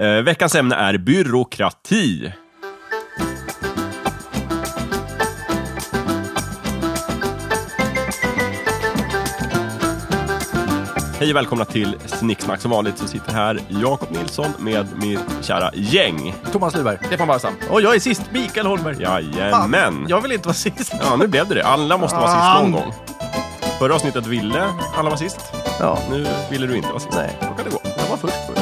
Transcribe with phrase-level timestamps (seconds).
[0.00, 2.32] Eh, veckans ämne är byråkrati.
[11.18, 12.60] Hej och välkomna till Snicksnack.
[12.60, 16.34] Som vanligt så sitter här Jakob Nilsson med mitt kära gäng.
[16.52, 16.98] Thomas Lyberg.
[17.06, 17.54] Stefan Barsam.
[17.70, 19.02] Och jag är sist, Mikael Holmberg.
[19.02, 20.06] Jajamän!
[20.08, 20.94] Jag vill inte vara sist.
[21.00, 21.64] Ja, nu blev det det.
[21.64, 22.94] Alla måste vara sist någon gång.
[23.78, 25.40] Förra avsnittet ville alla vara sist.
[25.80, 25.98] Ja.
[26.10, 27.14] Nu ville du inte vara sist.
[27.16, 27.38] Nej.
[27.40, 27.80] Då kan det gå.
[27.84, 28.53] Jag var först.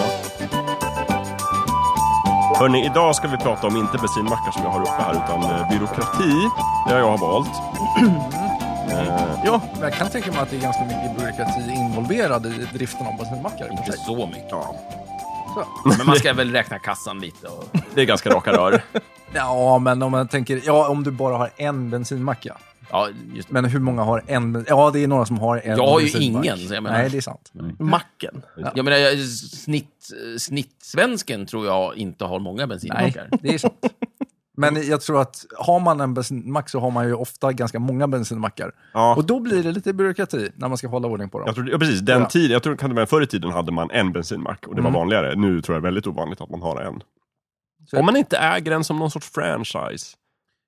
[2.58, 5.68] Hörni, idag ska vi prata om inte bensinmackar som jag har uppe här, utan eh,
[5.70, 6.48] byråkrati.
[6.86, 7.50] Det har jag har valt.
[8.92, 9.60] Eh, Ja.
[9.72, 13.16] Men Jag kan tänka mig att det är ganska mycket byråkrati involverad i driften av
[13.16, 13.70] bensinmackar.
[13.70, 14.00] Inte sig.
[14.06, 14.50] så mycket.
[14.50, 14.74] ja,
[15.84, 17.46] Men man ska väl räkna kassan lite.
[17.48, 17.64] Och...
[17.94, 18.82] det är ganska raka rör.
[19.34, 22.56] Ja, men om man tänker, ja om du bara har en bensinmacka.
[22.58, 22.71] Ja,
[23.34, 23.54] just det.
[23.54, 24.64] Men hur många har en?
[24.68, 26.44] Ja, det är några som har en Jag har ju bensinmack.
[26.44, 27.52] ingen, så jag menar- Nej, det är sant.
[27.78, 28.42] Macken.
[28.74, 33.28] Jag menar, jag- snitt, snittsvensken tror jag inte har många Nej, bensinmackar.
[33.42, 33.74] det är sant.
[34.56, 38.08] Men jag tror att har man en bensinmack så har man ju ofta ganska många
[38.08, 38.72] bensinmackar.
[38.94, 39.16] Ja.
[39.16, 41.46] Och då blir det lite byråkrati när man ska hålla ordning på dem.
[41.46, 42.00] Jag tror, ja, precis.
[42.00, 42.26] Den Ja.
[42.28, 44.80] tid, jag tror kan det vara förr i tiden hade man en bensinmack och det
[44.80, 44.92] Mm.
[44.92, 45.34] var vanligare.
[45.36, 47.02] Nu tror jag det är väldigt ovanligt att man har en.
[47.90, 50.16] Så- Om man inte äger den som någon sorts franchise.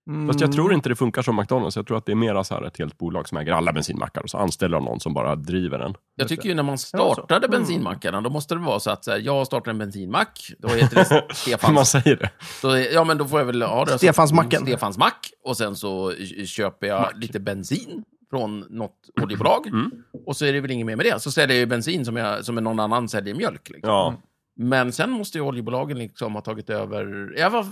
[0.09, 0.27] Mm.
[0.27, 1.77] Fast jag tror inte det funkar som McDonalds.
[1.77, 4.23] Jag tror att det är mera så här ett helt bolag som äger alla bensinmackar
[4.23, 5.95] och så anställer de någon som bara driver den.
[6.17, 7.51] Jag tycker ju när man startade så.
[7.51, 10.97] bensinmackarna, då måste det vara så att så här, jag startar en bensinmack, då heter
[10.97, 11.91] det man Stefans.
[11.91, 12.31] säger det.
[12.63, 13.99] Då, ja, men då får jag väl ha det.
[13.99, 14.63] Stefansmacken.
[14.63, 15.31] Stefans mack.
[15.45, 16.13] Och sen så
[16.47, 19.67] köper jag lite bensin från något oljebolag.
[19.67, 19.91] Mm.
[20.27, 21.21] Och så är det väl inget mer med det.
[21.23, 23.69] Så säljer jag ju bensin som, jag, som någon annan säljer mjölk.
[23.69, 23.91] Liksom.
[23.91, 24.15] Ja.
[24.57, 27.35] Men sen måste ju oljebolagen liksom ha tagit över...
[27.37, 27.67] Jag var,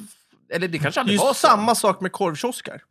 [0.53, 1.47] eller det kanske Det aldrig ju var så.
[1.47, 2.83] samma sak med korvkiosker.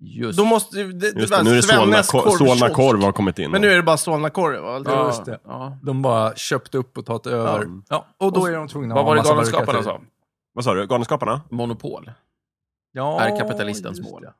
[0.00, 2.68] Just Då måste, det, det, Just var det, nu är det Solna, Svennes Ko- Solna
[2.74, 3.50] korv har kommit in.
[3.50, 4.62] Men nu är det bara Solna korv.
[4.62, 4.82] va?
[4.86, 5.38] Ja, just det.
[5.44, 5.78] Ja.
[5.82, 7.66] De bara köpt upp och tagit över.
[7.88, 8.06] Ja.
[8.18, 10.00] och då är de tvungna Vad att var ha det Galenskaparna sa?
[10.52, 10.86] Vad sa du?
[10.86, 11.40] Galenskaparna?
[11.50, 12.10] Monopol
[12.92, 14.22] Ja, är kapitalistens mål.
[14.22, 14.32] det.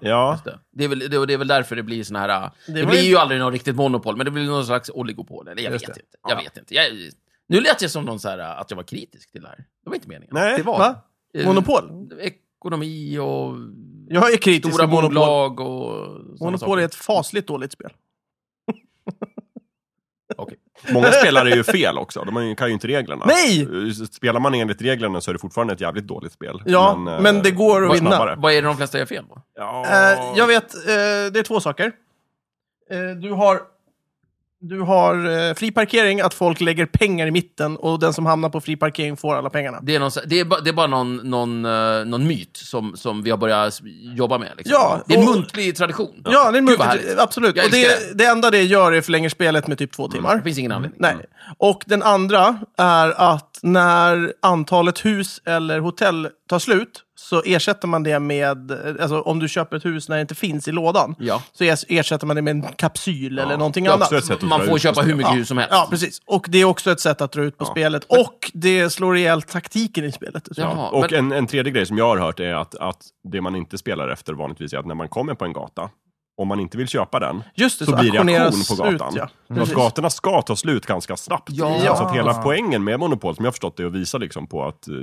[0.00, 0.32] Ja.
[0.32, 0.58] Just det.
[0.72, 2.50] Det, är väl, det, och det är väl därför det blir såna här...
[2.66, 4.90] Det, Det var blir ju- ju aldrig något riktigt monopol, men det blir någon slags
[4.94, 5.48] oligopol.
[5.48, 5.88] Eller jag vet det.
[5.88, 6.00] inte.
[6.28, 6.42] Jag Ja.
[6.42, 6.74] vet inte.
[6.74, 6.86] Jag,
[7.48, 9.56] nu lät jag som någon så här, att jag var kritisk till det här.
[9.56, 10.34] Det var inte meningen.
[10.34, 10.56] Nej.
[10.56, 10.94] Det var Va?
[11.38, 12.10] Eh, Monopol?
[12.20, 13.54] Ekonomi och
[14.08, 15.14] Jag är kritisk stora till monopol.
[15.14, 16.08] bolag och...
[16.40, 16.78] Monopol saker.
[16.78, 17.90] är ett fasligt dåligt spel.
[20.36, 20.56] Okej.
[20.92, 22.24] Många spelare är ju fel också.
[22.24, 23.24] De kan ju inte reglerna.
[23.26, 23.68] Nej!
[24.12, 26.62] Spelar man enligt reglerna så är det fortfarande ett jävligt dåligt spel.
[26.66, 28.10] Ja, eh, men det går att vinna.
[28.10, 28.34] snabbare.
[28.38, 29.42] Vad är det de flesta gör fel på?
[29.54, 29.84] Ja.
[29.86, 30.80] Eh, jag vet, eh,
[31.32, 31.92] det är två saker.
[32.90, 33.60] Eh, du har,
[34.62, 38.48] du har eh, fri parkering, att folk lägger pengar i mitten och den som hamnar
[38.48, 39.78] på fri parkering får alla pengarna.
[39.82, 42.96] Det är, någon, det är, ba, det är bara någon, någon, eh, någon myt som,
[42.96, 43.80] som vi har börjat
[44.16, 44.48] jobba med.
[44.56, 44.72] Liksom.
[44.80, 46.22] Ja, det är en och- muntlig tradition.
[46.24, 46.82] Ja, det är möjligt.
[46.82, 47.18] härligt.
[47.18, 47.56] Absolut.
[47.56, 50.36] Jag Och älskar det, det enda det gör är förlänger spelet med typ två timmar.
[50.36, 50.98] Det finns ingen anledning.
[51.02, 51.16] Nej.
[51.58, 58.02] Och den andra är att när antalet hus eller hotell tar slut så ersätter man
[58.02, 61.42] det med, alltså om du köper ett hus när det inte finns i lådan, Ja.
[61.52, 64.42] så ers- ersätter man det med en kapsyl eller någonting annat.
[64.42, 65.36] Man får köpa hur mycket Ja.
[65.38, 65.72] hus som helst.
[65.72, 66.20] Ja, precis.
[66.26, 68.04] Och det är också ett sätt att dra ut på spelet.
[68.04, 70.48] Och det slår ihjäl taktiken i spelet.
[70.56, 72.98] Jaha, Och men, en, en tredje grej som jag har hört är att, att
[73.32, 75.90] det man inte spelar efter vanligtvis är att när man kommer på en gata,
[76.40, 78.94] om man inte vill köpa den, Just det, så, blir det auktion på gatan.
[78.94, 79.28] Ut, ja.
[79.46, 79.74] Så att Precis.
[79.74, 81.48] gatorna ska ta slut ganska snabbt.
[81.52, 81.96] Ja.
[81.96, 84.46] Så att hela poängen med monopol, som jag har förstått det, är att visa liksom
[84.46, 84.94] på att eh,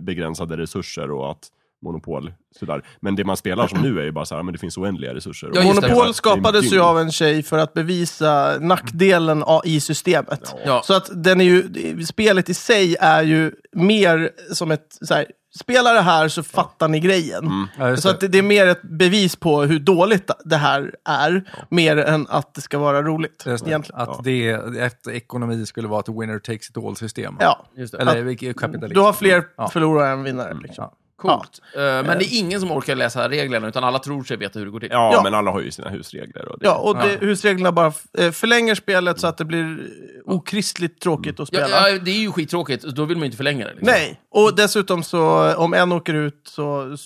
[0.00, 1.48] begränsade resurser och att
[1.82, 2.82] monopol, sådär.
[3.00, 5.14] Men det man spelar som nu är ju bara så här, men det finns oändliga
[5.14, 5.50] resurser.
[5.54, 5.66] Ja, det.
[5.66, 10.54] Monopol skapades ju av en tjej för att bevisa nackdelen i systemet.
[10.64, 10.82] Ja.
[10.84, 15.26] Så att den är ju, spelet i sig är ju mer som ett, så här,
[15.60, 17.66] spela det här så fattar ni grejen.
[17.78, 18.14] Ja, just Så det.
[18.14, 22.26] att det, det är mer ett bevis på hur dåligt det här är, mer än
[22.30, 23.42] att det ska vara roligt.
[23.46, 23.70] Just det.
[23.70, 24.00] Egentligen.
[24.00, 27.36] Att det efter ekonomi skulle vara ett winner takes it all-system.
[27.40, 27.66] Ja.
[27.76, 27.98] just det.
[27.98, 28.94] Eller vilket kapitalism.
[28.94, 29.68] Du har fler Ja.
[29.68, 30.54] förlorare än vinnare.
[30.62, 30.88] Liksom.
[31.22, 31.36] Ja.
[31.38, 31.60] Coolt.
[31.76, 34.66] Eh, men det är ingen som orkar läsa reglerna, utan alla tror sig veta hur
[34.66, 34.88] det går till.
[34.92, 35.22] Ja, Ja.
[35.22, 36.48] men alla har ju sina husregler.
[36.48, 37.18] Och det, Ja, och det, Ja.
[37.20, 39.78] husreglerna bara eh, förlänger spelet så att det blir
[40.24, 41.88] okristligt tråkigt att Ja, spela.
[41.90, 43.70] ja, det är ju skittråkigt, då vill man ju inte förlänga det.
[43.70, 43.86] Liksom.
[43.92, 46.96] Nej, och dessutom så om en åker ut så,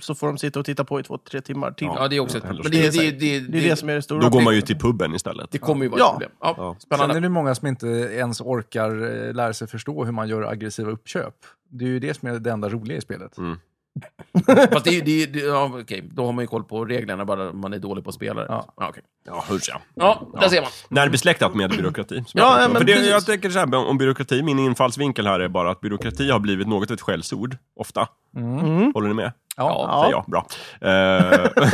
[0.00, 1.86] så får de sitta och titta på i två, tre timmar till.
[1.86, 2.72] Ja, det är också ett Ja, problem.
[2.72, 4.20] Men det, det, det, Det är det som är det stora.
[4.20, 5.50] Då går man ju till puben istället.
[5.50, 6.06] det kommer ju vara Ja.
[6.06, 6.30] ett problem.
[6.40, 6.72] Ja, Ja.
[6.78, 7.16] Sen Spännande.
[7.16, 8.90] är det många som inte ens orkar
[9.28, 11.34] eh, lära sig förstå hur man gör aggressiva uppköp.
[11.70, 13.38] Det är ju det som är det enda roliga i spelet.
[13.38, 13.56] Mm.
[14.72, 17.72] Fast det, det, det, ja, okej, då har man ju koll på reglerna, bara man
[17.72, 18.46] är dålig på spelare.
[18.48, 18.74] Ja.
[18.76, 19.02] Ja, okej.
[19.26, 19.80] Ja, hur ja.
[19.94, 20.70] ja där ser man.
[20.88, 22.14] Närbesläktat med byråkrati.
[22.16, 22.72] Ja, jag pratar ja, om.
[22.72, 23.10] men För det, precis.
[23.10, 26.68] jag tänker så här, om byråkrati, min infallsvinkel här är bara att byråkrati har blivit
[26.68, 28.08] något av ett skällsord, ofta.
[28.36, 28.92] Mm.
[28.94, 29.32] Håller ni med?
[29.56, 29.86] Ja.
[29.88, 30.02] Ja.
[30.02, 30.46] Säger jag, bra.
[30.80, 31.64] Eh,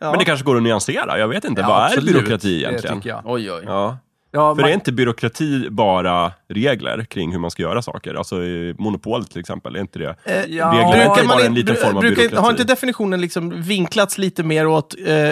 [0.10, 1.60] Men det kanske går att nyansera, jag vet inte.
[1.60, 2.14] Ja, Vad är absolut.
[2.14, 2.96] byråkrati Det egentligen?
[2.96, 3.22] tycker jag.
[3.24, 3.62] Oj, oj.
[3.66, 3.98] Ja.
[4.30, 8.14] Ja, För man- är inte byråkrati bara regler kring hur man ska göra saker?
[8.14, 8.34] Alltså
[8.78, 10.16] monopol till exempel, är inte det?
[10.24, 12.42] Eh, Ja, Regler är Brukar bara en liten form av brukar, byråkrati.
[12.42, 15.30] Har inte definitionen liksom vinklats lite mer åt eh,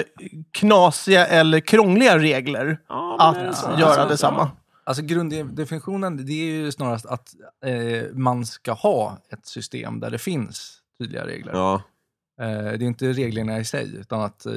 [0.53, 2.79] knasiga eller krångliga regler
[3.19, 3.37] att
[3.81, 4.51] göra detsamma?
[4.87, 7.29] Alltså grunddefinitionen det är ju snarast att
[7.67, 11.53] eh, man ska ha ett system där det finns tydliga regler.
[11.53, 11.83] Ja.
[12.41, 14.53] Eh, det är inte reglerna i sig, utan att eh,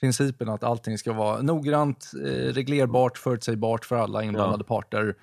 [0.00, 5.14] principen att allting ska vara noggrant, eh, reglerbart, förutsägbart för alla inblandade parter.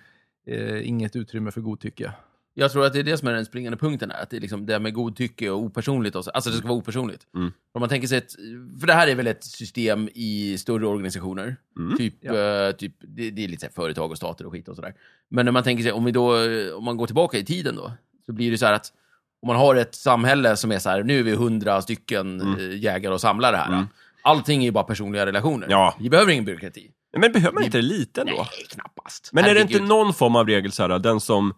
[0.47, 2.13] Eh, inget utrymme för godtycke.
[2.53, 4.23] Jag tror att det är det som är den springande punkten här.
[4.23, 6.15] Att det är liksom det här med godtycke och opersonligt.
[6.15, 6.31] Och så.
[6.31, 7.27] Alltså det ska vara opersonligt.
[7.35, 7.51] Mm.
[7.73, 8.31] Om man tänker sig ett,
[8.79, 11.55] för det här är väl ett system i större organisationer.
[11.77, 11.97] Mm.
[11.97, 12.35] Typ, Ja.
[12.35, 14.93] eh, typ det, det är lite så här företag och stater och skit och sådär.
[15.29, 16.35] Men när man tänker sig, om, vi då,
[16.77, 17.91] om man går tillbaka i tiden då,
[18.25, 18.93] så blir det så här att
[19.41, 22.77] om man har ett samhälle som är så här, nu är vi hundra stycken eh,
[22.77, 23.67] jägare och samlare här.
[23.67, 23.87] Mm.
[24.23, 25.67] Allting är ju bara personliga relationer.
[25.69, 25.95] Ja.
[25.99, 26.91] Vi behöver ingen byråkrati.
[27.17, 28.33] Men behöver man inte det lite ändå?
[28.33, 29.29] Nej, knappast.
[29.33, 29.81] Men är det Herregud.
[29.81, 31.53] inte någon form av regel så här, den som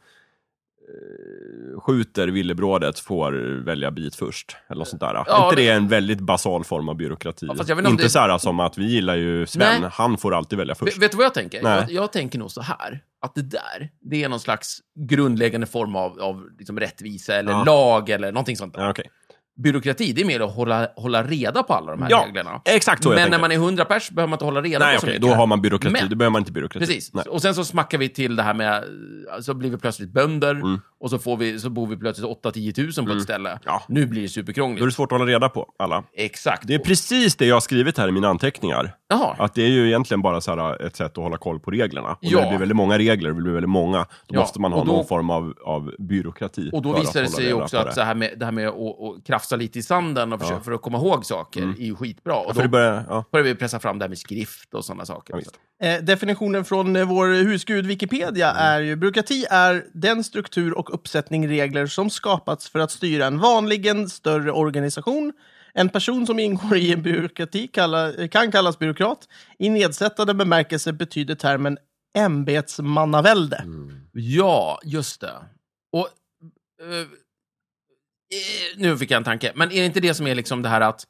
[1.85, 3.31] skjuter villebrådet får
[3.65, 4.57] välja bit först?
[4.69, 5.13] Eller något sånt där.
[5.13, 7.45] Ja, är inte det- det en väldigt basal form av byråkrati?
[7.45, 9.89] Ja, inte inte det- så här som att vi gillar ju Sven, Nej.
[9.93, 10.97] han får alltid välja först.
[10.97, 11.61] Vet, vet du vad jag tänker?
[11.63, 15.95] Jag, jag tänker nog så här, att det där, det är någon slags grundläggande form
[15.95, 17.63] av, av liksom rättvisa eller Ja.
[17.63, 18.81] lag eller någonting sånt där.
[18.83, 19.05] Ja, okej.
[19.55, 22.61] Byråkrati, det är mer att hålla, hålla reda på alla de här Ja, reglerna.
[22.65, 23.41] Exakt så jag Men när tänker.
[23.41, 25.29] man är 100 pers behöver man inte hålla reda Nej, på så okej, mycket.
[25.29, 25.93] då har man byråkrati.
[25.93, 26.85] Men- Då behöver man inte byråkrati.
[26.85, 27.13] Precis.
[27.13, 27.23] Nej.
[27.29, 28.83] Och sen så smackar vi till det här med,
[29.41, 30.81] så blir vi plötsligt bönder Mm.
[30.99, 33.59] och så, får vi, så bor vi plötsligt 8-10 tusen på ett ställe.
[33.65, 33.81] Ja.
[33.87, 34.85] Nu blir det Då är superkrångligt.
[34.85, 36.03] det svårt att hålla reda på alla.
[36.17, 36.67] Exakt.
[36.67, 38.95] Det är precis det jag har skrivit här i mina anteckningar.
[39.09, 39.35] Jaha.
[39.39, 42.09] Att det är ju egentligen bara så här ett sätt att hålla koll på reglerna.
[42.09, 42.37] Och Ja.
[42.37, 44.79] när det blir väldigt många regler, det blir väldigt många, då Ja, måste man ha
[44.79, 46.69] och då- någon form av, av byråkrati.
[46.73, 47.93] Och då visar det sig också att det.
[47.93, 50.71] så här med, det här med att, att krafsa lite i sanden och försöka, för
[50.71, 52.35] att komma ihåg saker är ju skitbra.
[52.35, 55.05] Och Ja, då börjar, ja, börjar vi pressa fram det här med skrift och sådana
[55.05, 55.43] saker.
[55.79, 55.87] ja.
[55.87, 61.47] Eh, definitionen från eh, vår husgud Wikipedia är ju byråkrati är den struktur och uppsättning
[61.47, 65.33] regler som skapats för att styra en vanligen större organisation.
[65.73, 69.27] En person som ingår i en byråkrati kalla, kan kallas byråkrat.
[69.59, 71.77] I nedsättande bemärkelse betyder termen
[72.17, 73.65] ämbetsmannavälde.
[74.11, 75.33] Ja, just det.
[75.91, 76.07] Och...
[76.81, 77.07] eh,
[78.77, 79.51] nu fick jag en tanke.
[79.55, 81.03] Men är det inte det som är liksom det här att...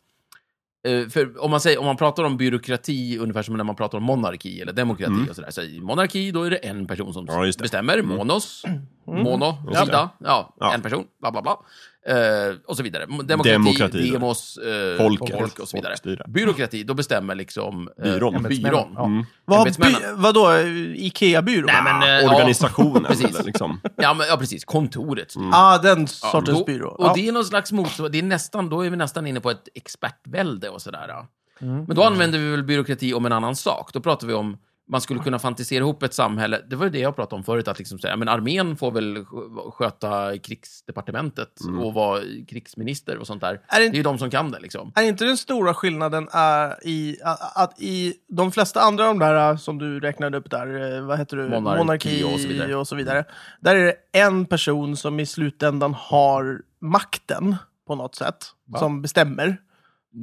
[0.87, 3.97] eh, för om man, säger, om man pratar om byråkrati ungefär som när man pratar
[3.97, 5.51] om monarki eller demokrati och sådär.
[5.51, 7.39] Så i monarki då är det en person som Mm.
[7.39, 7.57] Ja, det.
[7.61, 8.01] bestämmer.
[8.01, 8.63] Monos.
[9.05, 9.57] Mono.
[9.67, 9.85] Just det.
[9.85, 10.09] Sida.
[10.19, 10.73] Ja, Ja.
[10.73, 11.05] en person.
[11.21, 11.57] Bla, bla, bla.
[12.05, 13.05] Eh, och så vidare.
[13.05, 15.37] Demokrati, Demokrati, demos, eh, Folket.
[15.39, 15.91] folk och så vidare.
[15.91, 16.25] Folkstyre.
[16.27, 18.43] Byråkrati, då bestämmer liksom eh, Byrån.
[18.43, 18.93] byrån.
[18.95, 19.05] Ja.
[19.05, 19.25] Mm.
[19.45, 20.51] Vad, by, vadå,
[20.95, 21.65] Ikea-byrå?
[21.65, 23.25] Nej, men, eh, ja, Organisationen, precis.
[23.25, 23.81] eller liksom.
[23.97, 24.65] Ja, men, ja, precis.
[24.65, 25.35] Kontoret.
[25.35, 25.51] Mm.
[25.53, 26.89] ah, den sortens då, byrå.
[26.89, 27.13] Och Ja.
[27.15, 29.67] det är någon slags motsvar- det är nästan, då är vi nästan inne på ett
[29.75, 31.05] expertvälde och sådär.
[31.07, 31.27] ja.
[31.61, 31.83] Mm.
[31.85, 33.93] Men då använder vi väl byråkrati om en annan sak.
[33.93, 34.57] Då pratar vi om,
[34.93, 37.67] man skulle kunna fantisera ihop ett samhälle, det var ju det jag pratade om förut,
[37.67, 41.49] att liksom säga, men armén får väl sk- sköta krigsdepartementet
[41.81, 43.61] och vara krigsminister och sånt där.
[43.67, 44.91] Är Det det är ju de som kan det liksom.
[44.95, 47.17] Är inte den stora skillnaden är i
[47.55, 51.01] att, i de flesta andra av de där eh, som du räknade upp där, eh,
[51.05, 51.49] vad heter du?
[51.49, 52.75] Monarki och så vidare.
[52.75, 53.25] och så vidare.
[53.61, 57.55] Där är det en person som i slutändan har makten
[57.87, 58.45] på något sätt,
[58.77, 59.57] som bestämmer.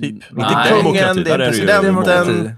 [0.02, 0.12] Typ.
[0.12, 0.82] Inte Nej.
[0.82, 2.54] kungen, det är presidenten.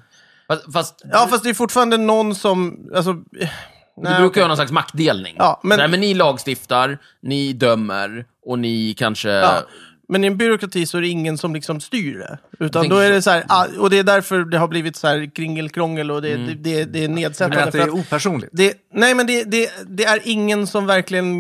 [0.57, 2.77] Fast, fast Ja, fast det är fortfarande någon som...
[2.95, 3.49] Alltså, eh, det
[3.97, 4.43] nej, brukar okej.
[4.43, 5.35] ha någon slags maktdelning.
[5.39, 5.79] Ja, men- men...
[5.79, 9.29] Nej, men ni lagstiftar, ni dömer och ni kanske...
[9.31, 9.63] Ja.
[10.09, 12.39] Men i en byråkrati så är det ingen som liksom styr det.
[12.65, 15.07] Utan då är det så här, ah, och det är därför det har blivit så
[15.07, 16.47] här kringelkrångel och det, Mm.
[16.47, 17.57] det, det, det är nedsättande.
[17.57, 18.51] menar att det är opersonligt?
[18.53, 21.35] Det, nej, men det, det, det är ingen som verkligen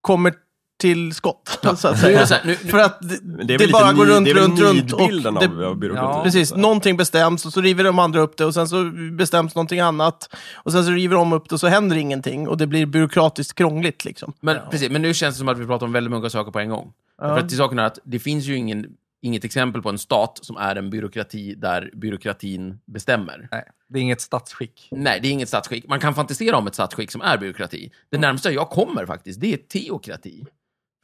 [0.00, 0.34] kommer
[0.76, 1.58] till skott.
[1.76, 2.18] så att säga.
[2.18, 4.42] det här, nu, nu, För att det, det, väl bara går runt, det är väl
[4.42, 4.92] runt, runt.
[4.92, 6.06] Och nidbilden av, det, av byråkrati.
[6.06, 6.22] Ja.
[6.24, 9.80] precis, någonting bestäms och så river de andra upp det och sen så bestäms någonting
[9.80, 10.34] annat.
[10.54, 13.58] Och sen så river de upp det och så händer ingenting och det blir byråkratiskt
[13.58, 14.04] krångligt.
[14.04, 14.32] Liksom.
[14.40, 16.58] Men, precis, men nu känns det som att vi pratar om väldigt många saker på
[16.58, 16.92] en gång.
[17.20, 18.86] För att till saken är att det finns ju ingen,
[19.22, 23.48] inget exempel på en stat som är en byråkrati där byråkratin bestämmer.
[23.50, 24.88] Nej, det är inget statsskick.
[24.90, 25.88] Nej, det är inget statsskick.
[25.88, 27.90] Man kan fantisera om ett statsskick som är byråkrati.
[28.10, 30.44] Det närmsta jag kommer faktiskt, det är teokrati.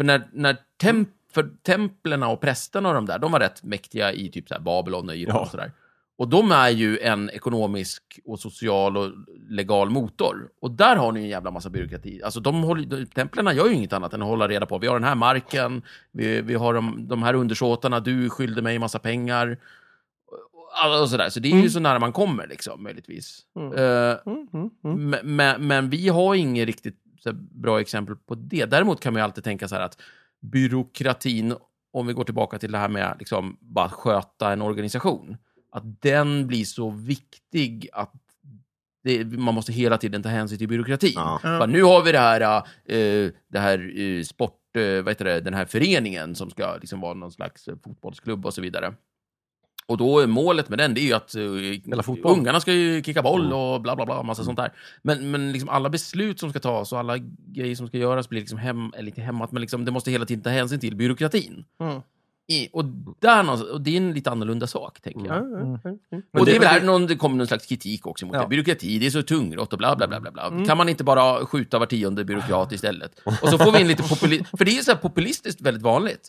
[0.02, 4.12] För när, när temp, för templerna och prästerna och de där, de var rätt mäktiga
[4.12, 5.42] i typ så Babylon och Egypten Ja.
[5.42, 5.72] och sådär.
[6.16, 9.12] Och de är ju en ekonomisk och social och
[9.48, 10.48] legal motor.
[10.60, 12.22] Och där har ni en jävla massa byråkrati.
[12.22, 14.78] Alltså de håller, templerna gör ju inget annat än att hålla reda på.
[14.78, 15.82] Vi har den här marken,
[16.12, 19.58] vi, vi har de, de här undersåtarna, du skyllde mig massa pengar.
[20.84, 21.28] Och, och sådär.
[21.28, 23.40] Så det är ju så nära man kommer, liksom, möjligtvis.
[23.56, 23.72] Mm.
[23.72, 25.36] Eh, Mm, mm, mm.
[25.36, 27.01] men, men, vi har inget riktigt
[27.32, 28.64] bra exempel på det.
[28.64, 30.00] Däremot kan man ju alltid tänka så här att
[30.40, 31.54] byråkratin,
[31.92, 35.36] om vi går tillbaka till det här med liksom bara att sköta en organisation,
[35.72, 38.12] att den blir så viktig att
[39.04, 41.12] det, man måste hela tiden ta hänsyn till byråkratin.
[41.14, 41.40] Ja.
[41.42, 42.40] Bara, nu har vi det här,
[42.84, 47.00] eh, det här eh, sport, eh, vad heter det, den här föreningen som ska liksom
[47.00, 48.94] vara någon slags fotbollsklubb och så vidare.
[49.86, 52.38] Och då är målet med den, det är ju att fotboll.
[52.38, 53.52] ungarna ska ju kicka boll Mm.
[53.58, 54.72] och bla bla bla, massa sånt där.
[55.02, 58.40] Men, men liksom alla beslut som ska tas och alla grejer som ska göras blir
[58.40, 61.64] liksom hem, eller inte hämmat, men liksom, det måste hela tiden ta hänsyn till byråkratin.
[61.80, 62.00] Mm.
[62.48, 62.84] I, och,
[63.18, 65.36] där, någonstans- och det är en lite annorlunda sak, tänker jag.
[65.36, 66.40] Ja, ja, ja, ja.
[66.40, 68.42] Och det är väl här någon, det kommer någon slags kritik också mot Ja.
[68.42, 68.48] det.
[68.48, 70.30] Byråkrati, det är så tungrott och bla bla bla bla.
[70.30, 70.64] bla.
[70.66, 73.12] Kan man inte bara skjuta var tionde byråkrat istället?
[73.42, 75.82] Och så får vi in lite populism, för det är ju så här populistiskt väldigt
[75.82, 76.28] vanligt.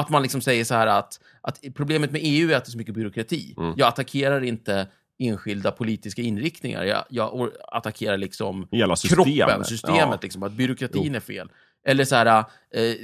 [0.00, 2.72] Att man liksom säger så här att, att problemet med EU är att det är
[2.72, 3.54] så mycket byråkrati.
[3.58, 3.74] Mm.
[3.76, 4.86] Jag attackerar inte
[5.18, 9.26] enskilda politiska inriktningar, jag, jag attackerar liksom Hela systemet.
[9.38, 10.18] kroppen, systemet, Ja.
[10.22, 11.48] liksom, att byråkratin är fel.
[11.86, 12.26] Eller så här,
[12.74, 12.94] eh,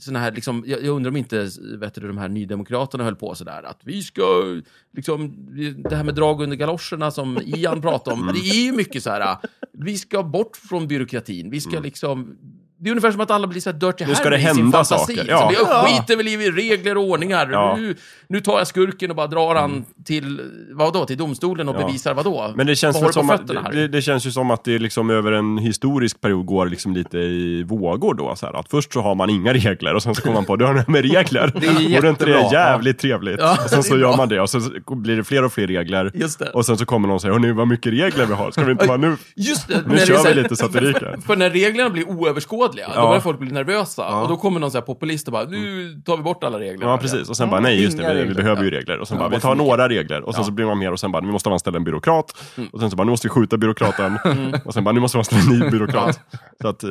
[0.00, 3.34] såna här liksom, jag, jag undrar om inte vet du, de här nydemokraterna höll på
[3.34, 4.22] sådär, att vi ska,
[4.96, 5.36] liksom,
[5.88, 9.10] det här med drag under galoscherna som Ian pratade om, det är ju mycket så
[9.10, 9.36] här,
[9.72, 12.38] vi ska bort från byråkratin, vi ska liksom,
[12.80, 14.46] det är ungefär som att alla blir så här dirty Nu ska Harry det i
[14.54, 15.16] sin hända fantasi.
[15.16, 15.48] saker, Så ja.
[15.50, 15.86] vi Ja.
[15.88, 17.48] skiter väl i regler och ordningar.
[17.52, 17.76] Ja.
[17.78, 17.96] Nu,
[18.28, 20.40] nu tar jag skurken och bara drar han till,
[20.72, 21.86] vadå, till domstolen och Ja.
[21.86, 22.52] bevisar vadå?
[22.56, 23.30] Men det känns, Vad väl har som
[23.64, 26.94] att, det, det känns ju som att det liksom över en historisk period går liksom
[26.94, 28.36] lite i vågor då.
[28.36, 30.56] Så här, att först så har man inga regler och sen så kommer man på
[30.56, 31.52] det har det här med regler.
[31.60, 33.40] Det är Vore inte det jävligt trevligt?
[33.40, 35.66] Ja, och sen så gör man det och sen så blir det fler och fler
[35.66, 36.10] regler.
[36.14, 36.50] Just det.
[36.50, 38.50] Och sen så kommer någon och säger, hörni vad mycket regler vi har.
[38.50, 39.82] Ska vi inte bara nu, Just det.
[39.86, 41.16] nu kör vi lite så att det ryker.
[41.26, 43.00] För när reglerna blir oöverskådliga, Ja.
[43.00, 44.02] då börjar folk bli nervösa.
[44.02, 44.22] Ja.
[44.22, 46.86] Och då kommer någon så här populist och bara, nu tar vi bort alla regler.
[46.86, 47.28] Ja, precis.
[47.28, 48.98] Och sen bara, nej just det, vi, vi behöver ju regler.
[48.98, 50.22] Och sen bara, vi tar några regler.
[50.22, 52.36] Och sen så blir man mer och sen bara, vi måste anställa en byråkrat.
[52.56, 52.68] Mm.
[52.72, 54.18] Och sen så bara, nu måste vi skjuta byråkraten.
[54.64, 56.20] Och sen bara, nu måste vi anställa en ny byråkrat.
[56.62, 56.90] Så att, eh,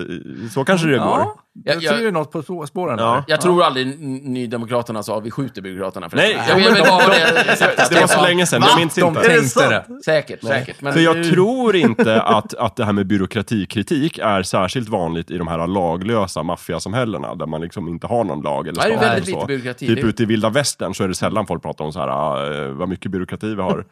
[0.53, 1.05] så kanske det går.
[1.07, 2.99] Ja, jag, Jag- tror jag- det är något på spå- spåren.
[2.99, 3.23] Ja.
[3.27, 6.09] Jag tror aldrig Nydemokraterna sa vi skjuter byråkraterna.
[6.09, 9.21] För Nej, jag, jag vad det Det var så länge sedan, jag minns De inte.
[9.21, 9.85] Det tänkte det.
[10.05, 10.81] Säkert, säkert.
[10.81, 15.31] Men För jag nu- tror inte att, att det här med byråkratikritik är särskilt vanligt
[15.31, 19.05] i de här laglösa maffiasamhällena där man liksom inte har någon lag eller Nej, det
[19.05, 19.87] är väldigt lite byråkrati.
[19.87, 22.73] Typ ute i vilda västern så är det sällan folk pratar om så här, ah,
[22.73, 23.85] vad mycket byråkrati vi har.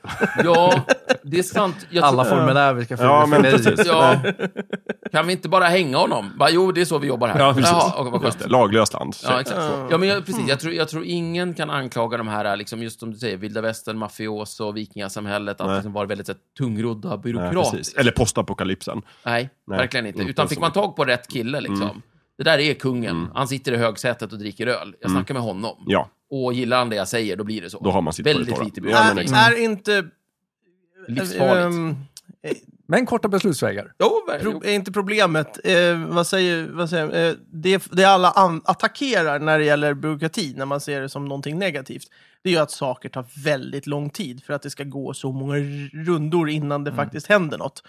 [0.44, 0.74] Ja,
[1.24, 1.88] det är sant.
[1.90, 3.86] Jag Alla formulär vi ska fylla Ja, men precis.
[3.86, 4.20] Ja.
[5.12, 6.32] Kan vi inte bara hänga honom?
[6.40, 7.40] Bara, jo, det är så vi jobbar här.
[7.40, 7.72] Ja, precis.
[7.72, 8.40] Just skönt.
[8.40, 9.16] det, laglöst land.
[9.24, 9.62] Ja, exakt.
[9.92, 10.48] Ja, men jag, precis.
[10.50, 13.62] Jag tror, jag tror ingen kan anklaga de här, liksom, just som du säger, vilda
[13.62, 15.76] västern, mafioso, vikingasamhället, att Nej.
[15.76, 17.72] liksom vara väldigt så här, tungrodda Nej, byråkrater.
[17.78, 17.96] precis.
[17.96, 19.02] Eller postapokalypsen.
[19.26, 20.20] Nej, Nej, verkligen inte.
[20.20, 22.02] inte Utan fick man tag på rätt kille, liksom.
[22.38, 23.28] Det där är kungen.
[23.34, 24.96] Han sitter i högsätet och dricker öl.
[25.02, 25.84] Jag snackar med honom.
[25.88, 27.80] Ja, Och gillar han det jag säger, då blir det så.
[27.80, 29.32] då har man sitt på det Väldigt lite Ja, byråkrati.
[29.32, 30.04] men är, är inte...
[31.08, 31.76] Livsfarligt.
[31.76, 31.96] ehm,
[32.88, 33.92] Men korta beslutsvägar.
[34.00, 34.62] Jo, pro, jo.
[34.66, 38.30] är inte problemet, eh, vad säger, vad säger eh, det, det alla
[38.66, 42.08] attackerar när det gäller byråkrati, när man ser det som någonting negativt,
[42.44, 45.32] det är ju att saker tar väldigt lång tid för att det ska gå så
[45.32, 45.56] många
[46.06, 47.84] rundor innan det faktiskt händer något.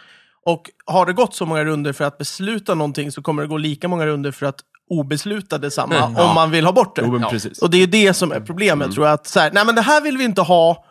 [0.44, 3.56] Och har det gått så många runder för att besluta någonting så kommer det gå
[3.56, 7.02] lika många runder för att obesluta detsamma om man vill ha bort det.
[7.04, 7.50] Jo, Ja.
[7.62, 9.14] Och det är det som är problemet, tror jag.
[9.14, 10.84] Att så här, nej men det här vill vi inte ha.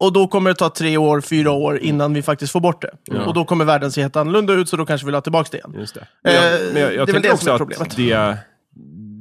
[0.00, 3.16] Och då kommer det ta tre år, fyra år innan vi faktiskt får bort det.
[3.26, 5.48] Och då kommer världen se helt annorlunda ut, så då kanske vi vill ha tillbaka
[5.52, 5.74] det igen.
[5.78, 6.00] Just det.
[6.00, 7.96] Eh, Men jag, men jag, det är jag väl det också som är problemet.
[7.96, 8.36] det,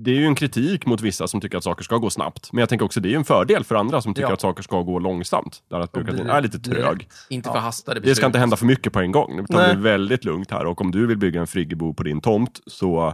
[0.04, 2.50] det är ju en kritik mot vissa som tycker att saker ska gå snabbt.
[2.54, 4.34] Men jag tänker också att det är en fördel för andra som tycker Ja.
[4.34, 5.60] att saker ska gå långsamt.
[5.72, 7.08] Där att byråkratin är lite trög.
[7.30, 8.18] Inte förhastade Det beslut.
[8.18, 9.40] ska inte hända för mycket på en gång.
[9.40, 9.66] Utan Nej.
[9.68, 10.66] det är väldigt lugnt här.
[10.66, 13.14] Och om du vill bygga en friggebo på din tomt så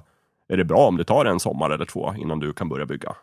[0.50, 3.14] är det bra om det tar en sommar eller två innan du kan börja bygga.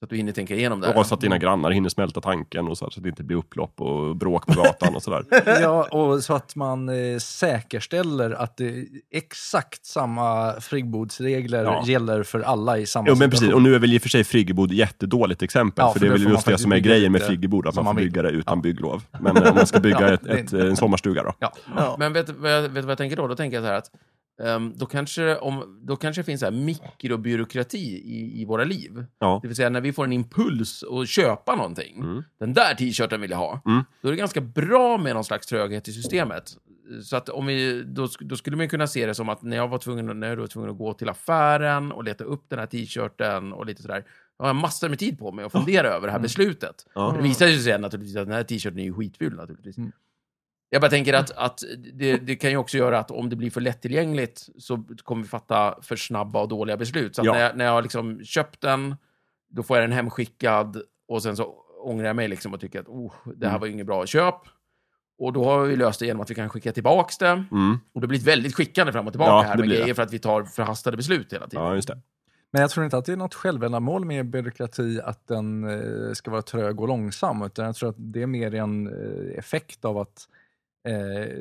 [0.00, 0.88] Så att du hinner tänka igenom det.
[0.88, 1.02] Och här.
[1.02, 3.36] så att dina grannar hinner smälta tanken och så, här, så att det inte blir
[3.36, 5.24] upplopp och bråk på gatan och sådär.
[5.62, 11.82] Ja, och så att man eh, säkerställer att det exakt samma friggbodsregler Ja.
[11.86, 14.08] gäller för alla i samma Jo men precis, och nu är väl i och för
[14.08, 15.82] sig friggebod jättedåligt exempel.
[15.82, 17.84] Ja, för för det är väl just det som är grejen med friggebod, att man
[17.84, 19.02] får bygga det utan bygglov.
[19.20, 21.32] Men eh, om man ska bygga Ja, ett, ett, det- en sommarstuga då.
[21.38, 21.52] Ja.
[21.76, 21.96] Ja.
[21.98, 23.26] Men vet du vad, jag- vet du vad jag tänker då?
[23.26, 23.90] Då tänker jag så här att
[24.44, 29.04] ehm, då, kanske, om, då kanske det finns så här mikrobyråkrati i, i våra liv.
[29.18, 29.38] Ja.
[29.42, 31.98] Det vill säga när vi får en impuls att köpa någonting.
[31.98, 32.22] Mm.
[32.38, 33.62] Den där t-shirten vill jag ha.
[33.66, 33.84] Mm.
[34.02, 36.56] Då är det ganska bra med någon slags tröghet i systemet.
[37.02, 39.68] Så att om vi, då, då skulle man kunna se det som att när jag
[39.68, 42.66] var tvungen, när jag var tvungen att gå till affären och leta upp den här
[42.66, 44.04] t-shirten och lite sådär.
[44.38, 46.86] Jag har massor med tid på mig att fundera över det här beslutet.
[46.94, 47.14] Ja.
[47.16, 49.76] Det visar sig sen naturligtvis att den här t-shirten är ju skitful naturligtvis.
[50.70, 50.76] Mm.
[50.76, 51.62] Jag bara tänker att, att
[51.92, 55.28] det, det kan ju också göra att om det blir för lättillgängligt så kommer vi
[55.28, 57.14] fatta för snabba och dåliga beslut.
[57.16, 57.32] Så att Ja.
[57.32, 58.96] när, jag, när jag har liksom köpt den,
[59.50, 62.88] då får jag den hemskickad och sen så ångrar jag mig liksom och tycker att
[62.88, 63.60] oh, det här Mm.
[63.60, 64.34] var inget bra köp.
[65.18, 67.44] Och då har vi löst det genom att vi kan skicka tillbaks det.
[67.52, 67.78] Mm.
[67.94, 70.02] Och det blir ett väldigt skickande fram och tillbaka Ja, här det med grejer för
[70.02, 71.64] att vi tar förhastade beslut hela tiden.
[71.64, 71.98] ja, just det.
[72.52, 76.30] Men jag tror inte att det är något självändamål med byråkrati att den eh, ska
[76.30, 79.98] vara trög och långsam, utan jag tror att det är mer en eh, effekt av
[79.98, 80.28] att
[80.84, 81.36] eh,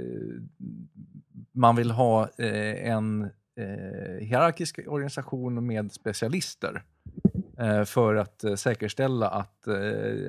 [1.51, 3.23] man vill ha eh, en
[3.55, 6.83] eh, hierarkisk organisation med specialister
[7.59, 9.67] eh, för att eh, säkerställa att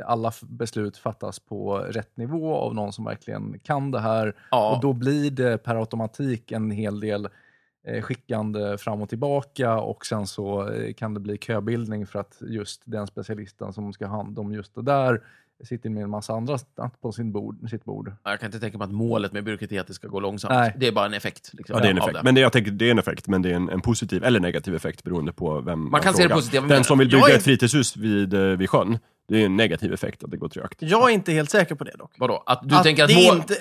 [0.04, 4.36] alla beslut fattas på rätt nivå av någon som verkligen kan det här.
[4.50, 4.74] Ja.
[4.74, 7.28] Och då blir det per automatik en hel del
[8.02, 13.06] skickande fram och tillbaka och sen så kan det bli köbildning för att just den
[13.06, 15.22] specialisten som ska ha hand om just det där
[15.64, 16.58] sitter med en massa andra
[17.02, 18.12] på sin bord, sitt bord.
[18.24, 20.54] Jag kan inte tänka mig att målet med byråkrati är att det ska gå långsamt.
[20.54, 20.74] Nej.
[20.76, 21.50] Det är bara en effekt.
[21.52, 22.18] Liksom, Ja, det är en effekt.
[22.22, 24.40] Men det, jag tänker, det är en effekt, men det är en, en positiv eller
[24.40, 26.36] negativ effekt beroende på vem Man kan se det frågar.
[26.36, 28.98] positiva, men- Den som vill bygga är- ett fritidshus vid, eh, vid sjön,
[29.28, 30.76] det är en negativ effekt att det går trögt.
[30.82, 32.12] Jag är inte helt säker på det dock.
[32.18, 32.42] Vadå?
[32.46, 33.36] Att du att tänker att det mål...
[33.36, 33.54] inte,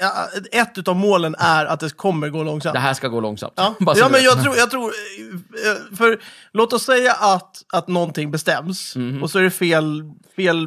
[0.51, 2.73] ett utav målen är att det kommer gå långsamt.
[2.73, 3.53] det här ska gå långsamt.
[3.55, 6.19] Ja, Bara så ja men jag tror, jag tror, eh, för
[6.51, 9.23] låt oss säga att, att någonting bestäms Mhm.
[9.23, 10.03] och så är det fel,
[10.35, 10.63] fel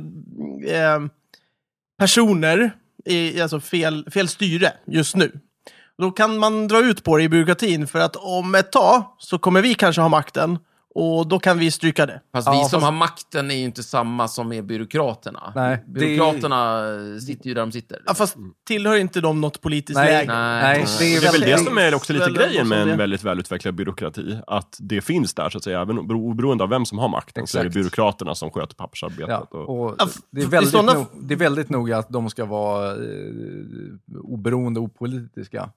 [0.68, 1.00] eh,
[2.02, 2.70] personer,
[3.04, 5.32] i, alltså fel, fel styre just nu.
[5.98, 9.38] Då kan man dra ut på det i byråkratin för att om ett tag så
[9.38, 10.58] kommer vi kanske ha makten
[10.94, 12.20] och då kan vi stryka det.
[12.34, 15.52] Fast Ja, vi som fast- har makten är ju inte samma som är byråkraterna.
[15.54, 16.82] Nej, det- Byråkraterna
[17.20, 18.02] sitter ju där de sitter.
[18.06, 20.32] Ja, fast tillhör inte de något politiskt Nej, läge?
[20.32, 20.62] Nej.
[20.62, 22.88] nej, Det det är, Det är väl det som är också lite grejen med en
[22.88, 22.96] det.
[22.96, 24.38] väldigt välutvecklad byråkrati.
[24.46, 27.46] Att det finns där, så att säga, även bero- oberoende av vem som har makten,
[27.46, 27.74] så är det Exakt.
[27.82, 29.28] byråkraterna som sköter pappersarbetet.
[29.28, 29.96] Ja, och, och
[30.30, 32.96] det, är väldigt sådana- no, det är väldigt noga att de ska vara eh,
[34.22, 35.70] oberoende och opolitiska.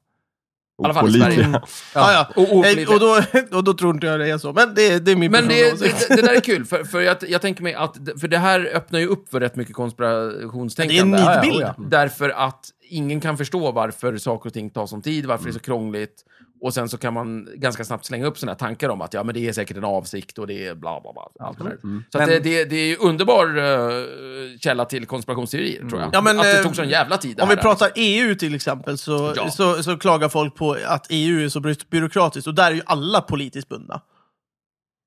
[0.84, 1.32] Alla fall i Sverige.
[1.40, 1.62] opålitliga.
[1.96, 2.30] Ja, ja.
[2.36, 3.20] Och, och, Eh, Och, då,
[3.58, 4.54] och då tror inte jag det är så.
[4.54, 7.18] Men det, det är min Men det, det, det där är kul, för, för jag,
[7.28, 11.18] jag tänker mig att, för det här öppnar ju upp för rätt mycket konspirationstänkande.
[11.18, 11.62] Det är en Ja, ja, nidbild.
[11.64, 11.76] ja.
[11.90, 15.54] Därför att ingen kan förstå varför saker och ting tar sån tid, varför det är
[15.54, 16.24] så krångligt.
[16.62, 19.24] Och sen så kan man ganska snabbt slänga upp såna här tankar om att ja,
[19.24, 21.48] men det är säkert en avsikt och det är bla bla bla.
[21.48, 21.78] Allt det där.
[22.12, 26.10] Så Men- det, det, det är ju underbar uh, källa till konspirationsteorier, tror jag.
[26.14, 27.42] Ja, men, att det eh, tog sån jävla tid.
[27.42, 29.52] Om vi pratar EU till exempel så, Ja.
[29.52, 32.82] så, så klagar folk på att EU är så by- byråkratiskt och där är ju
[32.86, 34.02] alla politiskt bundna.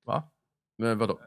[0.06, 0.22] Va?
[0.78, 1.18] Men vadå?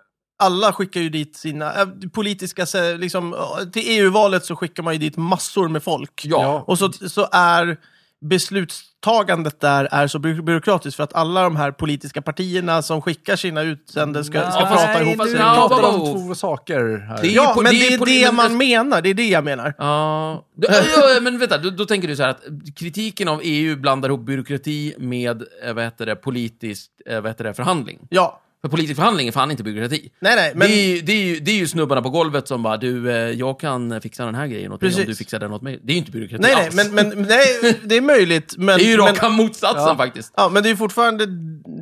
[0.43, 2.65] Alla skickar ju dit sina äh, politiska,
[2.97, 3.36] liksom,
[3.73, 6.21] till EU-valet så skickar man ju dit massor med folk.
[6.25, 6.63] Ja.
[6.67, 7.77] Och så, så är
[8.21, 13.36] beslutstagandet där är så by- byråkratiskt för att alla de här politiska partierna som skickar
[13.36, 15.34] sina utsändare ska, ska Ja, prata ihop nej, sig.
[15.38, 17.21] Du pratar om två saker här.
[17.21, 19.01] Det är Ja, po- men det är det är det men- man menar.
[19.01, 19.73] Det är det jag menar.
[19.77, 20.67] Ja, Du-
[21.15, 22.41] ja, men vänta, då, då tänker du så här att
[22.75, 27.43] kritiken av EU blandar ihop byråkrati med, eh, vad heter det, politisk, eh, vad heter
[27.43, 27.99] det, förhandling.
[28.10, 28.41] Ja.
[28.62, 30.12] För politisk förhandling är fan inte byråkrati.
[30.19, 30.67] Nej, nej, men...
[30.67, 33.12] Det, är ju, det, är ju, det är ju snubbarna på golvet som bara, du,
[33.12, 35.80] eh, jag kan fixa den här grejen åt dig om du fixar den åt mig.
[35.84, 36.76] Det är ju inte byråkrati Nej, nej, alls.
[36.76, 38.54] men, men nej, det är möjligt.
[38.58, 39.95] Men, det är ju men, raka motsatsen Ja.
[39.97, 40.34] faktiskt.
[40.38, 41.24] Ja, men det är fortfarande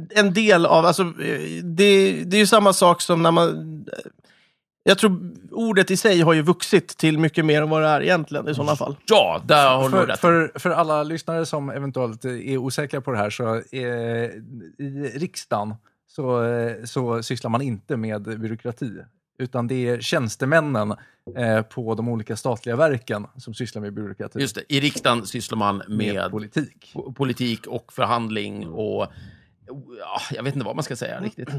[0.10, 3.86] en del av, alltså, eh, det, det är ju samma sak som när man...
[4.84, 8.02] Jag tror ordet i sig har ju vuxit till mycket mer än vad det är
[8.02, 8.96] egentligen i sådana fall.
[9.06, 10.20] Ja, där har du rätt.
[10.20, 15.76] för, för alla lyssnare som eventuellt är osäkra på det här, så eh, i riksdagen
[16.12, 18.92] så, eh, så sysslar man inte med byråkrati.
[19.40, 20.96] Utan det är tjänstemännen
[21.38, 24.40] eh, på de olika statliga verken som sysslar med byråkrati.
[24.40, 26.92] Just det, i riksdagen sysslar man med, med politik.
[26.94, 29.08] po- politik och förhandling och
[30.00, 31.50] ja, jag vet inte vad man ska säga riktigt.
[31.50, 31.56] Uh,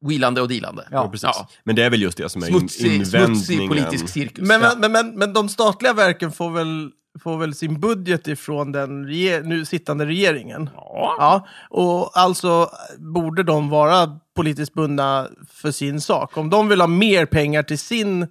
[0.00, 0.88] wheelande och dealande.
[0.90, 1.22] Ja, Precis.
[1.32, 1.48] Ja.
[1.64, 3.68] Men det är väl just det som är Smutsig, smutsig invändningen.
[3.68, 4.48] politisk cirkus.
[4.48, 4.74] Men, ja.
[4.78, 9.02] men, men, men de statliga verken får väl, får väl sin budget ifrån den
[9.44, 10.70] nu sittande regeringen.
[10.74, 11.16] Ja.
[11.18, 16.36] Ja, och alltså borde de vara politiskt bundna för sin sak.
[16.36, 18.28] Om de vill ha mer pengar till sin, eh,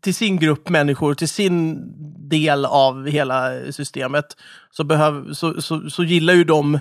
[0.00, 1.82] till sin grupp människor, till sin
[2.28, 4.36] del av hela systemet,
[4.70, 6.78] så, behöv, så, så, så gillar ju de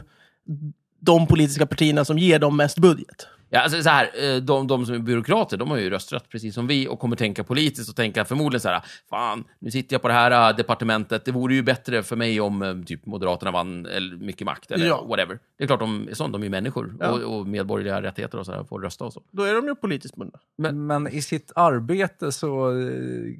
[1.01, 3.27] de politiska partierna som ger dem mest budget.
[3.53, 6.55] Ja, alltså så här, eh, de, de som är byråkrater, de har ju rösträtt precis
[6.55, 10.01] som vi och kommer tänka politiskt och tänka förmodligen så här, fan, nu sitter jag
[10.01, 13.51] på det här eh, departementet, det vore ju bättre för mig om eh, typ Moderaterna
[13.51, 15.05] vann eller mycket makt eller Ja.
[15.09, 15.39] whatever.
[15.57, 17.11] Det är klart de är sånt, de är människor Ja.
[17.11, 19.21] och, och medborgerliga rättigheter och så här, får rösta och så.
[19.31, 20.39] Då är de ju politiskt bundna.
[20.57, 22.71] Men- Men, i sitt arbete så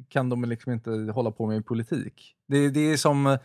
[0.10, 2.36] kan de liksom inte hålla på med politik.
[2.48, 3.38] Det, det är som...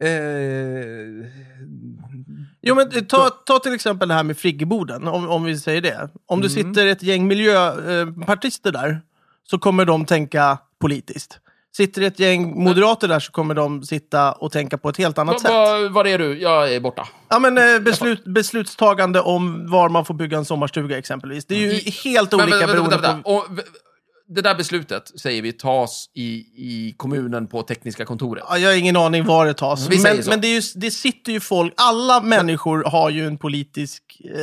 [0.00, 1.26] Eh,
[2.62, 6.08] Jo, men ta, ta till exempel det här med friggeboden, om, om vi säger det.
[6.26, 6.50] Om Mm.
[6.50, 9.00] sitter ett gäng miljöpartister där,
[9.50, 11.38] så kommer de tänka politiskt.
[11.76, 15.34] Sitter ett gäng moderater där så kommer de sitta och tänka på ett helt annat
[15.34, 15.50] Va, sätt.
[15.50, 16.38] va, var är du?
[16.40, 17.08] Jag är borta.
[17.28, 21.44] Ja, men eh, beslut, beslutstagande om var man får bygga en sommarstuga exempelvis.
[21.46, 23.22] Det är ju I- helt olika Men, men, beroende vänta, vänta.
[23.22, 23.30] på...
[23.36, 23.46] Och,
[24.34, 26.24] det där beslutet, säger vi, tas i,
[26.56, 28.44] i kommunen på tekniska kontoret.
[28.48, 29.84] Ja, jag har ingen aning var det tas.
[29.86, 34.02] Säger Men, men det, ju, det sitter ju folk, alla människor har ju en politisk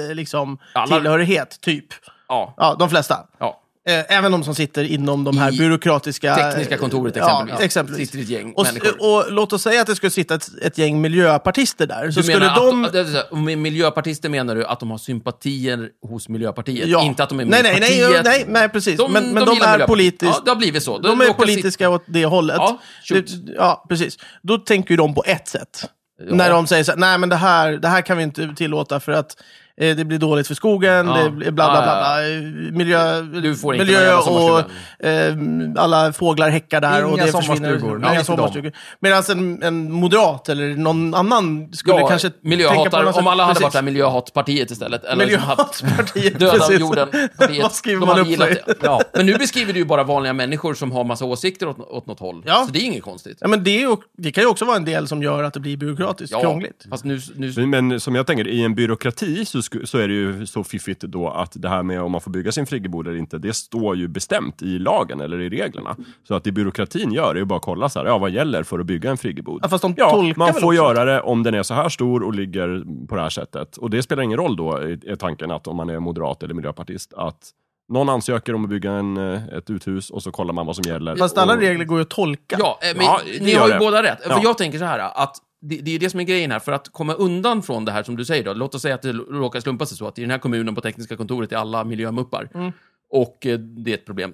[0.09, 1.85] eh, liksom, Alla- tillhörighet, typ.
[2.27, 3.27] Ja, Ja, de flesta.
[3.39, 3.61] ja.
[3.87, 6.35] Eh, Även de som sitter inom de här I byråkratiska...
[6.35, 7.55] Tekniska kontoret exempelvis.
[7.59, 8.09] Ja, exempelvis.
[8.11, 8.95] Sitter ett gäng Och, människor.
[8.99, 12.11] och låt oss säga att det skulle sitta ett, ett gäng miljöpartister där.
[12.11, 12.85] Så Du skulle de...
[12.85, 16.87] att, och med miljöpartister menar du att de har sympatier hos Miljöpartiet?
[16.87, 17.03] Ja.
[17.03, 18.97] Inte att de är med nej, nej, nej, nej, nej, precis.
[18.97, 20.31] De- men men de de, är politiskt...
[20.35, 20.97] Ja, det har blivit så.
[20.97, 22.57] De, De är politiska åt det hållet.
[22.59, 22.77] Ja,
[23.09, 24.17] det, ja, precis.
[24.41, 25.89] Då tänker ju de på ett sätt.
[26.29, 26.35] Ja.
[26.35, 28.99] När de säger så här, nej men det här, det här kan vi inte tillåta
[28.99, 29.45] för att eh,
[29.77, 31.17] det blir dåligt för skogen, Ja.
[31.23, 32.23] det blir bla bla bla.
[32.23, 32.35] Ja, bla.
[32.35, 34.59] eh, Miljö, Du får inte miljö och
[35.05, 35.35] eh,
[35.77, 37.55] alla fåglar häckar där och Inga det försvinner.
[37.79, 38.71] sommarstugor, Inga sommarstugor.
[38.99, 43.27] Medan en, en moderat eller någon annan skulle Ja, kanske tänka på något sätt- om
[43.27, 43.63] alla hade precis.
[43.63, 45.03] varit det här miljöhatpartiet istället.
[45.03, 46.79] Eller liksom haft Miljöpartiet, Döda precis.
[46.79, 47.63] jorden, partiet.
[47.63, 48.61] Vad skriver man upp sig?
[48.65, 48.75] det.
[48.83, 49.01] Ja.
[49.13, 52.19] Men nu beskriver du ju bara vanliga människor som har massa åsikter åt, åt något
[52.19, 52.43] håll.
[52.45, 52.63] Ja.
[52.67, 53.37] Så det är inget konstigt.
[53.41, 55.53] Ja, men det, är ju, det kan ju också vara en del som gör att
[55.53, 56.85] det blir byråkratiskt krångligt.
[56.89, 57.19] fast nu...
[57.35, 61.01] nu Men som jag tänker, i en byråkrati så, så är det ju så fiffigt
[61.01, 63.95] då att det här med om man får bygga sin friggebod eller inte, det står
[63.95, 65.95] ju bestämt i lagen eller i reglerna.
[66.27, 68.63] Så att det byråkratin gör är ju bara att kolla så här, ja vad gäller
[68.63, 69.59] för att bygga en friggebod?
[69.63, 70.73] Ja, fast de Ja, man får också?
[70.73, 73.77] göra det om den är så här stor och ligger på det här sättet.
[73.77, 77.13] Och det spelar ingen roll då, är tanken att om man är moderat eller miljöpartist,
[77.13, 77.49] att
[77.93, 80.83] någon ansöker om att bygga en, eh, ett uthus och så kollar man vad som
[80.91, 81.15] gäller.
[81.15, 82.55] Fast alla och, regler går ju att tolka.
[82.59, 83.79] Ja, eh, men Ja, ni har ju det.
[83.79, 84.21] båda rätt.
[84.23, 84.39] För Ja.
[84.43, 85.35] jag tänker så här, att
[85.69, 86.59] det, det är det som är grejen här.
[86.59, 89.01] För att komma undan från det här som du säger då, låt oss säga att
[89.01, 91.83] det råkar slumpa sig så att i den här kommunen på tekniska kontoret är alla
[91.83, 92.49] miljömuppar.
[92.53, 92.71] Mm.
[93.09, 94.33] Och eh, det är ett problem.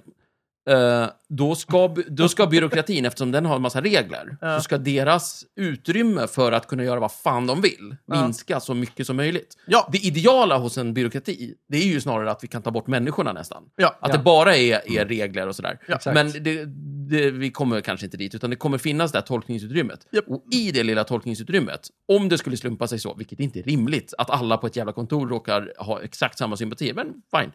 [0.70, 4.56] Eh, då, ska, då ska byråkratin, eftersom den har en massa regler, Ja.
[4.58, 8.22] så ska deras utrymme för att kunna göra vad fan de vill Ja.
[8.22, 9.54] minska så mycket som möjligt.
[9.66, 9.88] Ja.
[9.92, 13.32] Det ideala hos en byråkrati, det är ju snarare att vi kan ta bort människorna
[13.32, 13.62] nästan.
[13.76, 13.88] Ja.
[14.00, 14.16] Att Ja.
[14.16, 15.78] det bara är, är regler och sådär.
[15.88, 15.98] Ja.
[16.14, 16.64] Men det,
[17.10, 20.06] det, vi kommer kanske inte dit, utan det kommer finnas det här tolkningsutrymmet.
[20.12, 20.24] Japp.
[20.28, 24.14] Och i det lilla tolkningsutrymmet, om det skulle slumpa sig så, vilket inte är rimligt,
[24.18, 27.52] att alla på ett jävla kontor råkar ha exakt samma sympatier, men fine.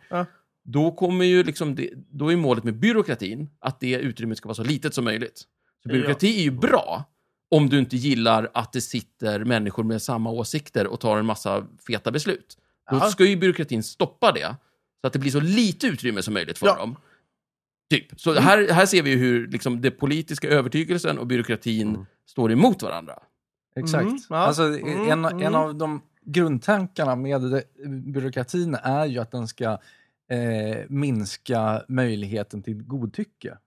[0.63, 4.55] Då kommer ju liksom det, då är målet med byråkratin att det utrymmet ska vara
[4.55, 5.43] så litet som möjligt.
[5.83, 7.03] Så byråkrati är ju bra
[7.51, 11.67] om du inte gillar att det sitter människor med samma åsikter och tar en massa
[11.87, 12.57] feta beslut.
[12.91, 14.55] Då ska ju byråkratin stoppa det,
[15.01, 16.75] så att det blir så lite utrymme som möjligt för Ja.
[16.75, 16.95] dem.
[17.89, 18.19] Typ.
[18.21, 22.05] Så här, här ser vi ju hur liksom, det politiska övertygelsen och byråkratin Mm.
[22.25, 23.13] står emot varandra.
[23.75, 24.03] Exakt.
[24.03, 24.35] Mm, ja.
[24.35, 25.41] Alltså, Mm, en, mm.
[25.41, 27.63] en av de grundtankarna med
[28.05, 29.77] byråkratin är ju att den ska
[30.29, 33.57] eh, minska möjligheten till godtycke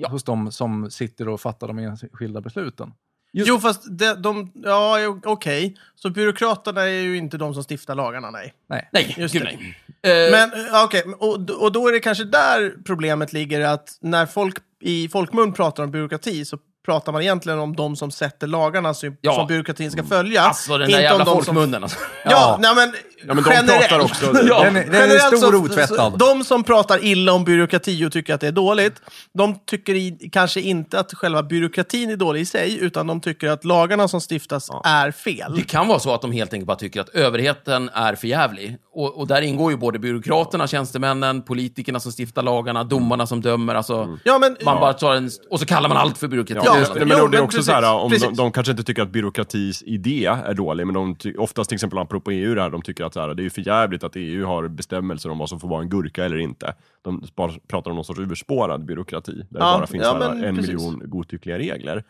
[0.00, 0.08] Ja.
[0.08, 2.92] hos de som sitter och fattar de enskilda besluten.
[3.32, 5.76] Just jo, fast de, de ja, okej.
[5.94, 8.54] Så byråkraterna är ju inte de som stiftar lagarna, nej.
[8.68, 8.88] Nej.
[8.92, 9.58] Nej, Just gud det.
[10.02, 10.26] nej.
[10.26, 14.26] Eh, Men ja, okej, och, och då är det kanske där problemet ligger, att när
[14.26, 18.94] folk i folkmun pratar om byråkrati så pratar man egentligen om de som sätter lagarna
[18.94, 19.34] som, Ja.
[19.34, 20.40] som byråkratin ska följa.
[20.42, 21.82] alltså den där inte jävla om de som- folkmunnen.
[21.82, 21.98] Alltså.
[22.24, 22.56] Ja, Ja.
[22.60, 22.92] nej men,
[23.26, 23.88] Ja, men de generellt.
[23.88, 24.24] pratar också...
[24.48, 24.62] Ja.
[24.64, 26.18] Den, är- den är stor och otvättad.
[26.18, 29.00] De som pratar illa om byråkrati och tycker att det är dåligt,
[29.34, 33.48] de tycker i, kanske inte att själva byråkratin är dålig i sig, utan de tycker
[33.50, 35.56] att lagarna som stiftas är fel.
[35.56, 38.76] Det kan vara så att de helt enkelt bara tycker att överheten är för jävlig.
[38.94, 43.74] Och, och där ingår ju både byråkraterna, tjänstemännen, politikerna som stiftar lagarna, domarna som dömer.
[43.74, 46.66] Alltså, Ja, men, man bara tar en, och så kallar man allt för byråkrati.
[46.74, 47.00] Ja, Ja, just det.
[47.00, 48.82] jo, men då, det är men också precis, så här, om de, de kanske inte
[48.84, 52.70] tycker att byråkratis idé är dålig, men de ty- oftast till exempel apropå EU där,
[52.70, 55.48] de tycker att så här, det är för jävligt att EU har bestämmelser om vad
[55.48, 56.74] som får vara en gurka eller inte.
[57.02, 60.34] De bara pratar om någon sorts urspårad byråkrati, där det Ja, bara finns ja, här,
[60.34, 60.72] men en precis.
[60.72, 62.04] miljon godtyckliga regler.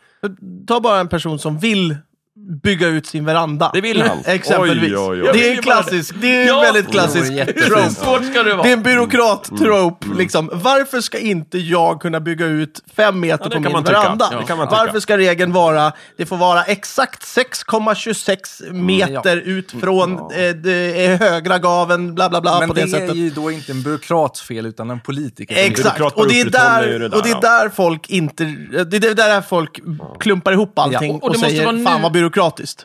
[0.67, 1.95] Ta bara en person som vill
[2.63, 3.71] bygga ut sin veranda.
[3.73, 4.17] Det vill han.
[4.25, 4.91] Exempelvis.
[4.93, 5.29] Oj, oj, oj.
[5.33, 6.61] Det är en klassisk, det är en Ja.
[6.61, 7.89] väldigt klassisk Oh, trope.
[7.89, 8.63] Svårt ska det vara.
[8.63, 10.05] Det är en byråkrat-trope.
[10.05, 10.17] Mm.
[10.17, 10.49] Liksom.
[10.53, 14.43] Varför ska inte jag kunna bygga ut fem meter Ja, på min veranda?
[14.49, 14.55] Ja.
[14.71, 20.61] Varför ska regeln vara, det får vara exakt 6,26 meter ut från Mm.
[20.63, 20.71] Ja.
[21.13, 23.09] eh, högra gaven, bla bla bla, Men på det, det, sättet.
[23.09, 25.55] är ju då inte en byråkrats fel, utan en politiker.
[25.57, 27.39] Exakt, byråkrater och det är där, det där, och det är ja.
[27.59, 29.79] där folk inte, det är där folk
[30.19, 32.24] klumpar ihop allting Ja, och- och och, det måste säger fan vad byråkratiskt.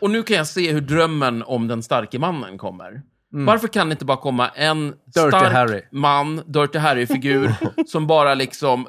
[0.01, 3.03] Och nu kan jag se hur drömmen om den starke mannen kommer.
[3.33, 5.83] Varför kan det inte bara komma en stark Harry.
[5.93, 7.55] man, Dirty Harry-figur,
[7.87, 8.87] som bara liksom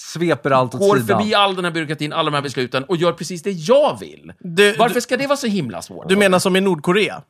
[0.00, 1.18] Sveper allt åt går sidan.
[1.18, 4.32] förbi all den här byråkratin, alla de här besluten och gör precis det jag vill?
[4.40, 6.08] Du, Varför ska det vara så himla svårt?
[6.08, 7.22] du menar som i Nordkorea?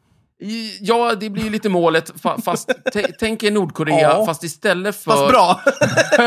[0.80, 2.70] Ja, det blir ju lite målet, fa- fast
[3.20, 4.26] tänk er Nordkorea, Ja.
[4.26, 5.10] fast istället för...
[5.10, 5.60] Fast bra.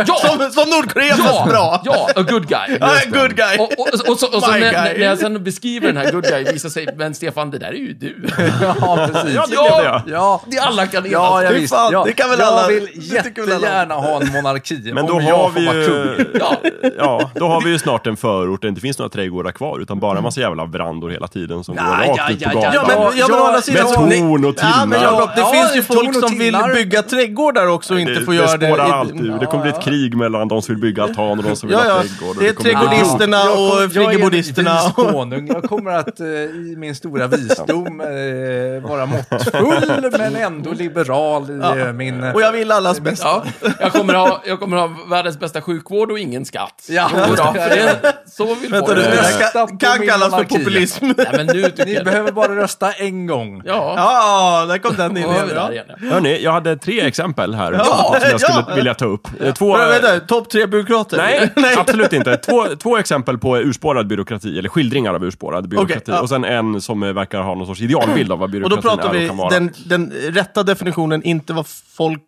[0.08, 0.16] Ja!
[0.16, 1.82] som, som Nordkorea fast bra.
[1.86, 2.78] Ja, a good guy.
[2.80, 3.58] Ja, good guy.
[3.60, 5.00] Och, och, och, så, och så My när, guy.
[5.00, 7.74] när jag sen beskriver den här good guy visar sig, men Stefan, det där är
[7.74, 8.16] ju du.
[8.62, 9.36] Ja, precis.
[9.36, 9.80] Ja, det Ja.
[9.82, 10.12] blev det.
[10.12, 11.12] Ja, Det alla kan enas.
[11.12, 11.74] ja, ja Fy visst.
[11.74, 12.04] fan, ja.
[12.04, 13.16] det kan väl jag alla- vill väl alla.
[13.16, 14.82] jättegärna ha en monarki.
[14.94, 15.96] Men då om har, jag vi får vara kung.
[16.18, 16.58] ju, Ja.
[16.98, 19.80] ja, då har vi ju snart en förort där det inte finns några trädgårdar kvar,
[19.80, 22.50] utan bara en massa jävla verandor hela tiden som Ja, går rakt ja, ut på
[22.50, 22.74] ja, gatan.
[22.74, 25.02] Ja, men, ja, men å andra sidan, jag så torn och Ja, men.
[25.02, 28.32] Jakob, det Ja, finns ju folk som vill bygga trädgårdar också och inte det, får
[28.32, 28.68] det göra det.
[28.68, 29.38] spårar i- alltid ur.
[29.40, 31.78] Det kommer bli ett krig mellan de som vill bygga altan och de som vill
[31.78, 32.02] Ja, ha ja.
[32.02, 32.36] trädgård.
[32.38, 34.80] och Det är trädgårdisterna Jag kom- och jag är friggebodisterna.
[34.96, 35.48] konung.
[35.48, 41.60] Jag kommer att eh, i min stora visdom eh, vara måttfull men ändå liberal i
[41.62, 41.78] Ja.
[41.78, 42.24] eh, min...
[42.24, 43.28] Och jag vill allas bästa.
[43.28, 43.44] Ja,
[43.80, 46.86] jag kommer, ha, jag kommer ha världens bästa sjukvård och ingen skatt.
[46.90, 47.10] Ja.
[47.10, 49.12] För det, så vill Vänta folk du, det
[49.54, 49.86] det.
[49.86, 51.06] kan, kallas för populism.
[51.18, 52.06] Nej, men nu Ni jag...
[52.06, 53.62] behöver bara rösta en gång.
[53.66, 55.48] Ja, Ja, där kom den in då igen.
[55.48, 55.64] vi Ja.
[55.64, 55.86] där igen.
[55.90, 56.10] ja.
[56.10, 58.76] Hörni, jag hade tre exempel här Ja, som jag skulle ja.
[58.76, 59.28] vilja ta upp.
[59.58, 61.18] Två, Vänta, vänta, topp tre byråkrater?
[61.56, 62.38] Nej, absolut inte.
[62.38, 66.02] Två, två exempel på urspårad byråkrati, eller skildringar av urspårad byråkrati.
[66.02, 66.22] Okej, ja.
[66.22, 69.10] Och sen en som verkar ha någon sorts idealbild av vad Och byråkratin då pratar
[69.16, 69.50] är vi och kan vara.
[69.50, 71.66] den, den rätta definitionen, inte vad
[71.98, 72.22] folk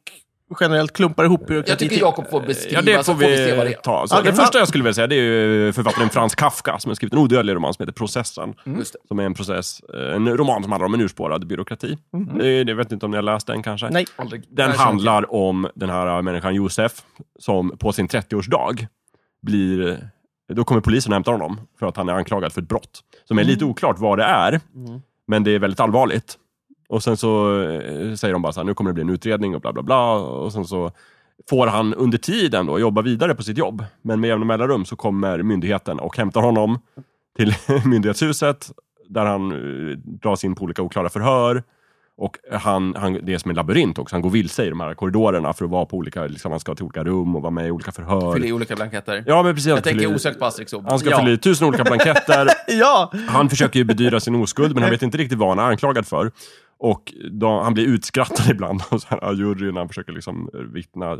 [0.60, 2.00] generellt klumpar ihop byråkrati Jag tycker.
[2.06, 3.78] Jakob får beskriva, Ja, det så får får vi se vad det vi är.
[3.78, 4.08] ta.
[4.08, 6.96] Så Okej, det första jag skulle vilja säga det är författaren Frans Kafka som har
[6.96, 8.54] skrivit en odödlig roman som heter Processen.
[8.66, 8.86] Det.
[9.08, 11.98] Som är en process, eh, en roman som handlar om en urspårad byråkrati.
[12.42, 13.90] Eh, Jag vet inte om ni har läst den kanske?
[13.90, 14.06] Nej.
[14.16, 14.44] Aldrig.
[14.50, 16.92] Den Nej, handlar om den här människan Josef
[17.40, 18.88] som på sin 30-årsdag
[19.42, 20.10] blir...
[20.54, 23.00] Då kommer polisen och hämtar honom för att han är anklagad för ett brott.
[23.28, 25.02] Som är lite oklart vad det är, Mm.
[25.28, 26.38] men det är väldigt allvarligt.
[26.94, 29.56] Och sen så eh, säger de bara så här, nu kommer det bli en utredning
[29.56, 30.14] och bla bla bla.
[30.16, 30.92] Och sen så
[31.50, 33.84] får han under tiden då jobba vidare på sitt jobb.
[34.02, 36.80] Men med jämna mellanrum så kommer myndigheten och hämtar honom
[37.38, 38.72] till myndighetshuset
[39.10, 41.64] där han eh, dras in på olika oklara förhör.
[42.18, 44.94] Och han, han, det är som en labyrint också, han går vilse i de här
[44.94, 47.68] korridorerna för att vara på olika, liksom, han ska till olika rum och vara med
[47.68, 48.34] i olika förhör.
[48.34, 49.24] Fylla i olika blanketter.
[49.28, 49.68] Ja men precis.
[49.70, 51.20] han Jag tänker fyller osökt på Asterix Han ska Ja.
[51.20, 52.48] fylla i tusen olika blanketter.
[52.68, 53.12] Ja!
[53.28, 56.08] Han försöker ju bedyra sin oskuld, men han vet inte riktigt vad han är anklagad
[56.08, 56.32] för.
[56.84, 60.60] Och då, han blir utskrattad ibland av så här, juryn när han försöker liksom eh,
[60.60, 61.20] vittna.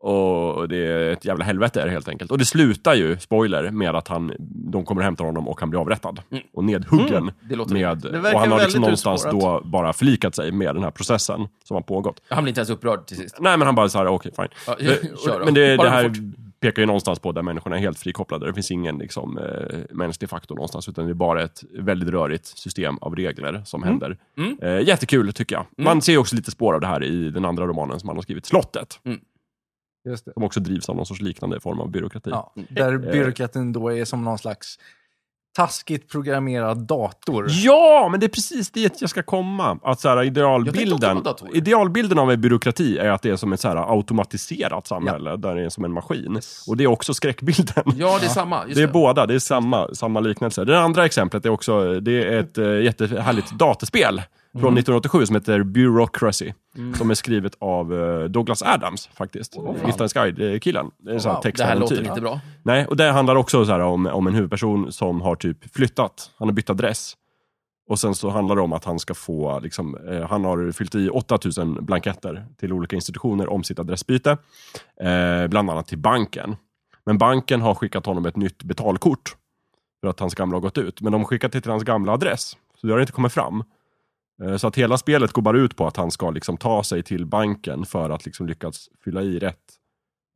[0.00, 2.30] Och det är ett jävla helvete är det helt enkelt.
[2.30, 4.32] Och det slutar ju, spoiler, med att han,
[4.72, 6.22] de kommer och hämtar honom och han blir avrättad.
[6.54, 7.30] Och nedhuggen.
[7.50, 11.48] Låter Med, och han har liksom någonstans då bara förlikat sig med den här processen
[11.64, 12.20] som har pågått.
[12.28, 13.36] Han blir inte ens upprörd till sist.
[13.40, 14.48] Nej men han bara så här, okej fine.
[15.26, 15.38] Ja.
[15.44, 16.16] Men det, det här fort.
[16.60, 18.46] Pekar ju någonstans på där människorna är helt frikopplade.
[18.46, 22.46] Det finns ingen liksom, eh, mänsklig faktor någonstans, utan det är bara ett väldigt rörigt
[22.46, 24.18] system av regler som händer.
[24.38, 24.58] Mm.
[24.62, 25.66] Eh, jättekul tycker jag.
[25.84, 28.22] Man ser också lite spår av det här i den andra romanen som han har
[28.22, 29.00] skrivit, Slottet.
[30.08, 30.32] Just det.
[30.32, 32.30] Som också drivs av någon sorts liknande form av byråkrati.
[32.30, 34.78] Ja, där byråkratin då är som någon slags
[35.56, 37.46] taskigt programmerad dator.
[37.50, 39.78] Ja, men det är precis dit jag ska komma.
[39.82, 41.22] Att så här, idealbilden,
[41.54, 45.54] idealbilden av en byråkrati är att det är som ett så här, automatiserat samhälle, där
[45.54, 46.40] det är som en maskin.
[46.66, 47.84] Och det är också skräckbilden.
[47.96, 48.64] Ja, det är samma.
[48.64, 50.64] Det är båda, det är samma, samma liknelse.
[50.64, 54.22] Det andra exemplet är också, det är ett äh, jättehärligt dataspel
[54.60, 56.52] från 1987 som heter Bureaucracy.
[56.94, 59.56] Som är skrivet av eh, Douglas Adams faktiskt.
[59.56, 60.90] Oh, Liftens Guide-killen.
[60.98, 61.40] Det wow.
[61.54, 62.40] Det här låter inte bra.
[62.62, 66.30] Nej, och det handlar också så här om, om en huvudperson som har typ flyttat.
[66.38, 67.16] Han har bytt adress.
[67.88, 70.94] Och sen så handlar det om att han ska få, liksom, eh, han har fyllt
[70.94, 74.30] i 8000 blanketter till olika institutioner om sitt adressbyte.
[75.00, 76.56] Eh, bland annat till banken.
[77.06, 79.36] Men banken har skickat honom ett nytt betalkort.
[80.00, 81.00] För att hans gamla har gått ut.
[81.00, 82.56] Men de har skickat det till hans gamla adress.
[82.80, 83.64] Så det har inte kommit fram.
[84.42, 87.02] Eh, Så att hela spelet går bara ut på att han ska liksom ta sig
[87.02, 89.58] till banken för att liksom lyckas fylla i rätt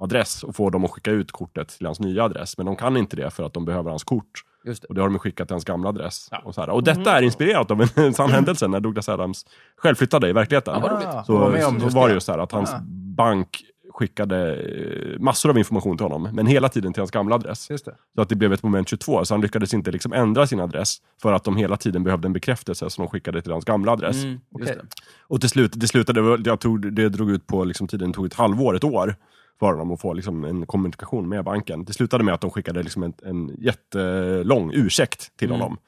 [0.03, 2.57] adress och få dem att skicka ut kortet till hans nya adress.
[2.57, 4.31] Men de kan inte det för att de behöver hans kort.
[4.65, 4.89] Just det.
[4.89, 6.29] Och det har de skickat till hans gamla adress.
[6.45, 6.71] Och, så här.
[6.71, 10.75] och detta är inspirerat av en sann händelse när Douglas Adams själv flyttade i verkligheten.
[10.83, 12.15] Ja, så var så just var det det.
[12.15, 12.81] ju så här att hans Ah.
[13.17, 13.63] bank
[14.01, 17.71] skickade eh, massor av information till honom, men hela tiden till hans gamla adress.
[17.71, 17.95] Just det.
[18.15, 20.97] Så att det blev ett moment 22, så han lyckades inte liksom ändra sin adress
[21.23, 24.25] för att de hela tiden behövde en bekräftelse som de skickade till hans gamla adress.
[24.25, 24.77] Mm, just Okej.
[24.77, 24.87] det.
[25.29, 28.35] Och till slut, det slutade, jag tror det drog ut på liksom tiden, tog ett
[28.35, 29.15] halvår, ett år
[29.59, 31.85] för honom att få liksom en kommunikation med banken.
[31.85, 35.61] Det slutade med att de skickade liksom en, en jättelång ursäkt till Mm.
[35.61, 35.79] honom.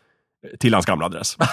[0.61, 1.37] Till hans gamla adress.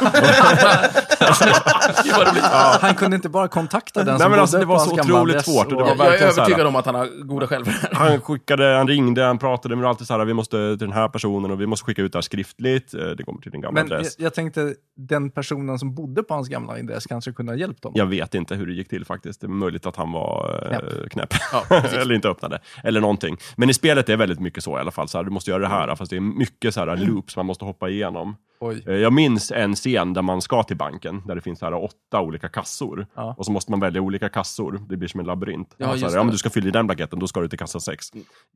[2.19, 2.43] Roligt.
[2.81, 5.65] Han kunde inte bara kontakta den Nej, som men alltså, det var så otroligt svårt
[5.71, 7.63] och det var Jag, jag är övertygad om att han har goda skäl.
[7.91, 11.09] Han skickade, han ringde, han pratade, men alltid så här, vi måste till den här
[11.09, 12.93] personen och vi måste skicka ut det här skriftligt.
[12.93, 14.15] Eh, Det kommer till din gamla Men jag, adress.
[14.19, 17.97] jag tänkte, den personen som bodde på hans gamla adress kanske kunde ha hjälpt honom.
[17.99, 19.41] Jag vet inte hur det gick till faktiskt.
[19.41, 21.11] Det är möjligt att han var knäpp.
[21.11, 21.33] knäpp.
[21.69, 21.75] Ja.
[21.93, 22.59] Eller inte öppnade.
[22.83, 23.37] Eller någonting.
[23.55, 25.07] Men i spelet är det väldigt mycket så i alla fall.
[25.07, 25.95] Så här, du måste göra det här.
[25.95, 28.35] Fast det är mycket så här loops man måste hoppa igenom.
[28.61, 28.78] Oj.
[28.87, 31.21] Eh, Jag minns en scen där man ska till banken.
[31.27, 33.07] Där det finns här åtta olika kassor.
[33.15, 33.35] Ja.
[33.37, 34.81] Och så måste man välja olika kassor.
[34.89, 35.73] Det blir som en labyrint.
[35.77, 37.59] Ja, så här, ja, men du ska fylla i den blanketten, då ska du till
[37.59, 38.07] kassa 6.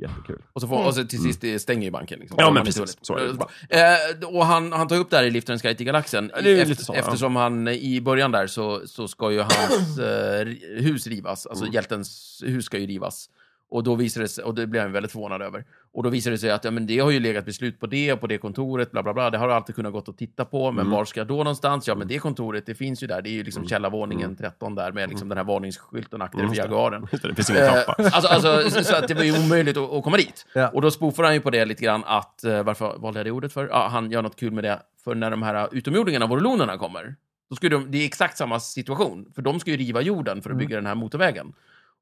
[0.02, 0.42] Jättekul.
[0.54, 2.20] Och så, får, och så till sist det stänger ju banken.
[2.20, 2.38] Liksom.
[2.40, 2.98] Ja, men precis.
[3.02, 3.18] Så.
[3.18, 6.32] Eh, och han, han tar upp det här i Liftarens guide till galaxen.
[6.32, 7.00] Efter, så, ja.
[7.00, 10.46] eftersom han i början där så, så ska ju hans eh,
[10.78, 11.46] hus rivas.
[11.46, 11.74] Alltså Mm.
[11.74, 13.30] hjältens hus ska ju rivas.
[13.74, 15.66] Och då visade det sig, och det blev jag väldigt förvånad över.
[15.94, 18.16] Och då visade det sig att ja, men det har ju legat beslut på det,
[18.16, 19.30] på det kontoret, bla bla bla.
[19.30, 21.88] Det har alltid kunnat gått och titta på, men var ska jag då någonstans?
[21.88, 23.22] Ja, men det kontoret, det finns ju där.
[23.22, 27.08] Det är ju liksom källarvåningen 13 där med liksom den här varningsskylten akter för Jaguaren.
[27.12, 28.04] Det, det finns ingen Eh, trappa.
[28.04, 30.46] alltså, alltså, så- att det var ju omöjligt att, att komma dit.
[30.56, 30.68] Ja.
[30.70, 33.32] Och då spoofar han ju på det lite grann att, eh, varför valde jag det
[33.32, 33.68] ordet för?
[33.68, 37.16] Ja, han gör något kul med det, för när de här utomjordingarna, vorolonerna, kommer,
[37.50, 40.50] då ska de, det är exakt samma situation, för de ska ju riva jorden för
[40.52, 41.54] att bygga den här motorvägen.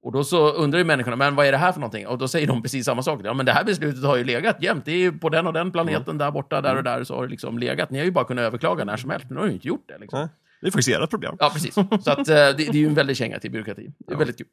[0.04, 2.08] Och då så undrar ju människorna, men vad är det här för någonting?
[2.08, 3.22] Och då säger de precis samma sak.
[3.24, 4.86] Ja, men det här beslutet har ju legat jämt.
[4.86, 7.24] Det är ju på den och den planeten, där borta, där och där, så har
[7.24, 7.90] det liksom legat.
[7.90, 9.84] Ni har ju bara kunnat överklaga när som helst, men nu har ju inte gjort
[9.88, 9.98] det.
[10.00, 10.20] Liksom.
[10.20, 10.28] Nej,
[10.62, 11.36] Det är faktiskt ert problem.
[11.40, 11.74] Ja, precis.
[11.74, 13.92] Så att, eh, det, det är ju en väldig känga till byråkrati.
[14.08, 14.48] Det är väldigt kul.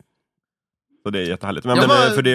[1.03, 1.67] Så det är jättehärligt.
[1.67, 2.31] Men, Ja, men vad- för det,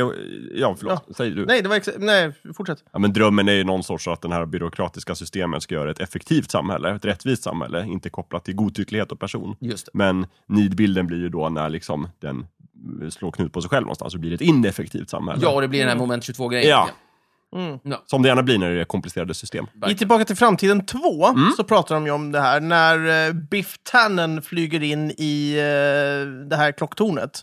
[0.60, 1.04] ja, förlåt.
[1.18, 1.46] Säg du.
[1.46, 2.84] Nej, det var exa- Nej, fortsätt.
[2.94, 6.00] Ja, men drömmen är ju någon sorts att den här byråkratiska systemet ska göra ett
[6.00, 9.56] effektivt samhälle, ett rättvist samhälle, inte kopplat till godtycklighet och person.
[9.60, 9.92] Just det.
[9.94, 12.46] Men nidbilden blir ju då när liksom den
[13.12, 15.40] slår knut på sig själv någonstans så blir det ett ineffektivt samhälle.
[15.44, 16.70] Ja, och det blir den här moment 22-grejen.
[16.70, 16.90] Ja.
[17.56, 17.80] Mm.
[17.84, 19.68] Ja, Som det gärna blir när det är komplicerade system.
[19.90, 19.96] I.
[19.96, 21.00] Tillbaka till framtiden 2
[21.58, 26.48] så pratar de ju om det här när eh, Biff Tannen flyger in i eh,
[26.50, 27.42] det här klocktornet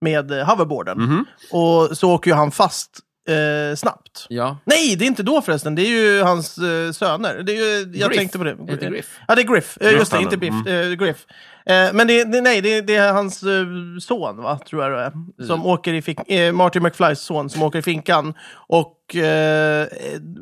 [0.00, 0.98] med eh, hoverboarden.
[0.98, 1.24] Mhm.
[1.50, 4.26] Och så åker ju han fast eh, snabbt.
[4.28, 4.58] Ja.
[4.64, 5.74] Nej, det är inte då förresten.
[5.74, 7.42] Det är ju hans eh, söner.
[7.42, 8.18] Det är ju, jag Griff.
[8.18, 8.56] tänkte på det.
[8.68, 9.18] Heter Griff.
[9.28, 9.78] Ja, det är Griff.
[9.80, 10.66] Eh, Just det, inte Biff.
[10.66, 11.26] Eh, Griff.
[11.66, 13.66] Eh, men det, det, nej, det, det är hans eh,
[14.00, 14.58] son, va?
[14.70, 15.04] tror jag det
[15.42, 15.46] är.
[15.46, 18.34] Som åker i fink, eh, Marty McFlys son som åker i finkan.
[18.68, 19.86] Och, eh,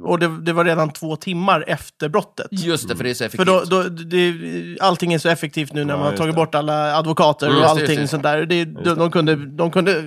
[0.03, 2.47] och det, det var redan två timmar efter brottet.
[2.51, 3.47] Just det, för det är så För effektivt.
[3.71, 4.35] då, då, det,
[4.81, 6.37] allting är så effektivt nu när Ja, man har just tagit det.
[6.37, 8.09] bort alla advokater Mm, och just det, allting just det.
[8.09, 8.47] sånt där.
[8.47, 10.03] Det, de, de, kunde, de kunde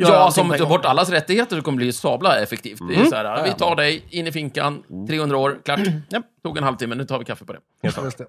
[0.00, 0.68] göra Ja, som tar gång.
[0.68, 2.78] bort allas rättigheter så kommer det bli sabla effektivt.
[2.88, 3.08] Det är Mm.
[3.10, 5.80] så här, vi tar dig in i finkan, 300 år, klart.
[6.10, 6.24] Japp.
[6.42, 7.58] Tog en halvtimme, nu tar vi kaffe på det.
[7.82, 8.26] Just det.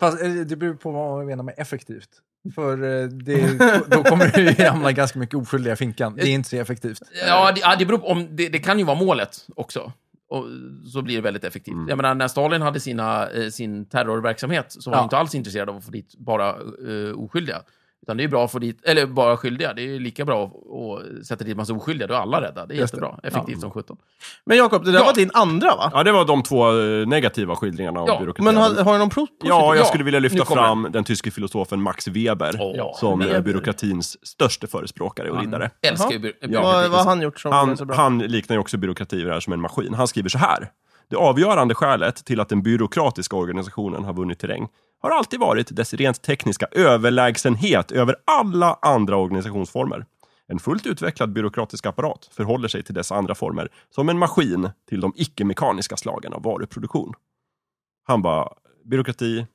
[0.00, 2.08] Fast eh, det beror på vad man menar med effektivt.
[2.54, 6.14] För eh, det, då kommer det ju hamna ganska mycket oskyldiga i finkan.
[6.16, 7.02] Det är inte så effektivt.
[7.26, 9.92] Ja, det, ja, det beror på om, det, det kan ju vara målet också.
[10.30, 10.44] Och
[10.92, 11.74] så blir det väldigt effektivt.
[11.88, 14.98] Jag menar, när Stalin hade sina, eh, sin terrorverksamhet så var Ja.
[15.00, 17.62] han inte alls intresserad av att få dit bara eh, oskyldiga.
[18.02, 19.72] Utan det är bra att få dit, eller bara skyldiga.
[19.74, 20.52] Det är lika bra att,
[21.20, 22.06] att sätta dit massa oskyldiga.
[22.08, 22.66] Då är alla rädda.
[22.66, 22.96] Det är Just det.
[23.00, 23.20] jättebra.
[23.22, 23.96] Effektivt som sjutton.
[24.44, 25.04] Men Jakob, det där Ja.
[25.04, 25.90] var din andra va?
[25.94, 28.44] Ja, det var de två eh, negativa skildringarna av Ja, byråkrati.
[28.44, 29.36] Men har, har du någon positiv?
[29.48, 33.34] Ja, jag Ja, skulle vilja lyfta fram den tyske filosofen Max Weber Ja, som Weber.
[33.34, 35.70] är byråkratins största förespråkare och riddare.
[35.82, 36.12] Älskar Jaha.
[36.12, 36.46] ju by- Ja.
[36.48, 36.64] byråkrati.
[36.82, 37.96] Vad, vad har han gjort som Han, så bra?
[37.96, 39.94] han liknar ju också byråkrati det här som en maskin.
[39.94, 40.70] Han skriver så här.
[41.10, 44.68] Det avgörande skälet till att den byråkratiska organisationen har vunnit terräng
[45.00, 50.06] har alltid varit dess rent tekniska överlägsenhet över alla andra organisationsformer.
[50.46, 55.00] En fullt utvecklad byråkratisk apparat förhåller sig till dessa andra former som en maskin till
[55.00, 57.12] de icke-mekaniska slagen av varuproduktion.
[58.06, 58.48] Han bara,
[58.84, 59.46] byråkrati,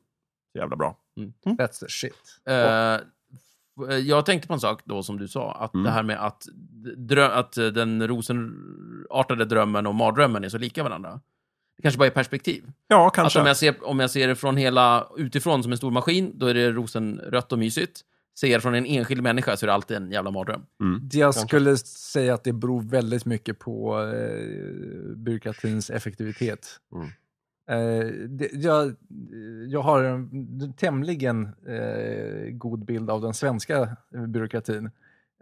[0.59, 0.97] jävla bra.
[1.45, 2.39] That's the shit.
[2.49, 5.83] Eh, jag tänkte på en sak då som du sa, att Mm.
[5.83, 6.43] det här med att,
[6.97, 11.19] drö- att eh, den rosenartade drömmen och mardrömmen är så lika varandra.
[11.77, 12.63] Det kanske bara är perspektiv.
[12.87, 13.39] Ja, Att kanske.
[13.39, 16.45] om jag, ser, om jag ser det från hela utifrån som en stor maskin, då
[16.45, 18.01] är det rosenrött och mysigt.
[18.39, 20.65] Ser från en enskild människa så är det alltid en jävla mardröm.
[21.11, 26.67] Jag skulle säga att det beror väldigt mycket på eh, byråkratins effektivitet.
[26.95, 27.09] Mm.
[27.69, 28.95] Eh, det, jag,
[29.67, 34.91] jag har en tämligen eh, god bild av den svenska byråkratin.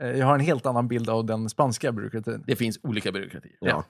[0.02, 2.44] Eh, jag har en helt annan bild av den spanska byråkratin.
[2.48, 3.56] Det finns olika byråkratier.
[3.60, 3.84] Ja.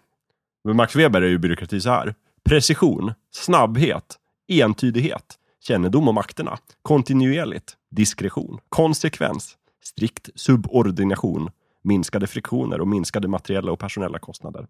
[0.64, 2.16] Men Max Weber är ju byråkrati så här.
[2.50, 11.50] Precision, snabbhet, entydighet, kännedom om makterna, kontinuerligt, diskretion, konsekvens, strikt subordination,
[11.84, 14.68] minskade friktioner och minskade materiella och personella kostnader.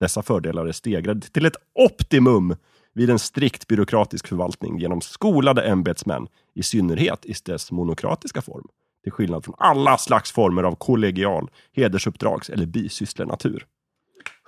[0.00, 2.56] Dessa fördelar är stegrade till ett optimum
[2.94, 8.66] vid en strikt byråkratisk förvaltning genom skolade ämbetsmän, i synnerhet i dess monokratiska form,
[9.02, 13.66] till skillnad från alla slags former av kollegial, hedersuppdrags eller bisysslenatur.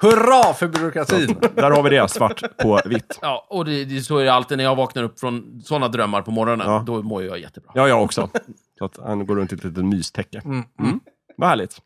[0.00, 1.36] Hurra för byråkratin!
[1.54, 3.18] Där har vi det, svart på vitt.
[3.22, 6.22] Ja, och det, det så är det alltid när jag vaknar upp från sådana drömmar
[6.22, 6.70] på morgonen.
[6.70, 6.82] Ja.
[6.86, 7.70] Då mår jag jättebra.
[7.74, 8.30] Ja, jag också.
[8.78, 10.42] Så att han går runt i ett litet mystäcke.
[10.44, 10.64] Mm.
[10.80, 11.00] Mm.
[11.36, 11.76] Vad härligt.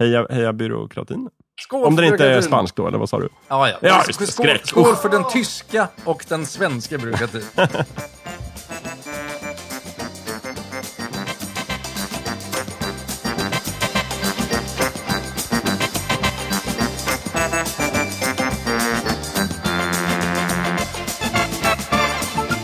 [0.00, 1.28] Heja, heja byråkratin.
[1.60, 3.28] Skål Om för den inte är spansk då, eller vad sa du?
[3.48, 3.76] Ja, ja.
[3.80, 7.42] Ja, skål, skål för den tyska och den svenska byråkratin.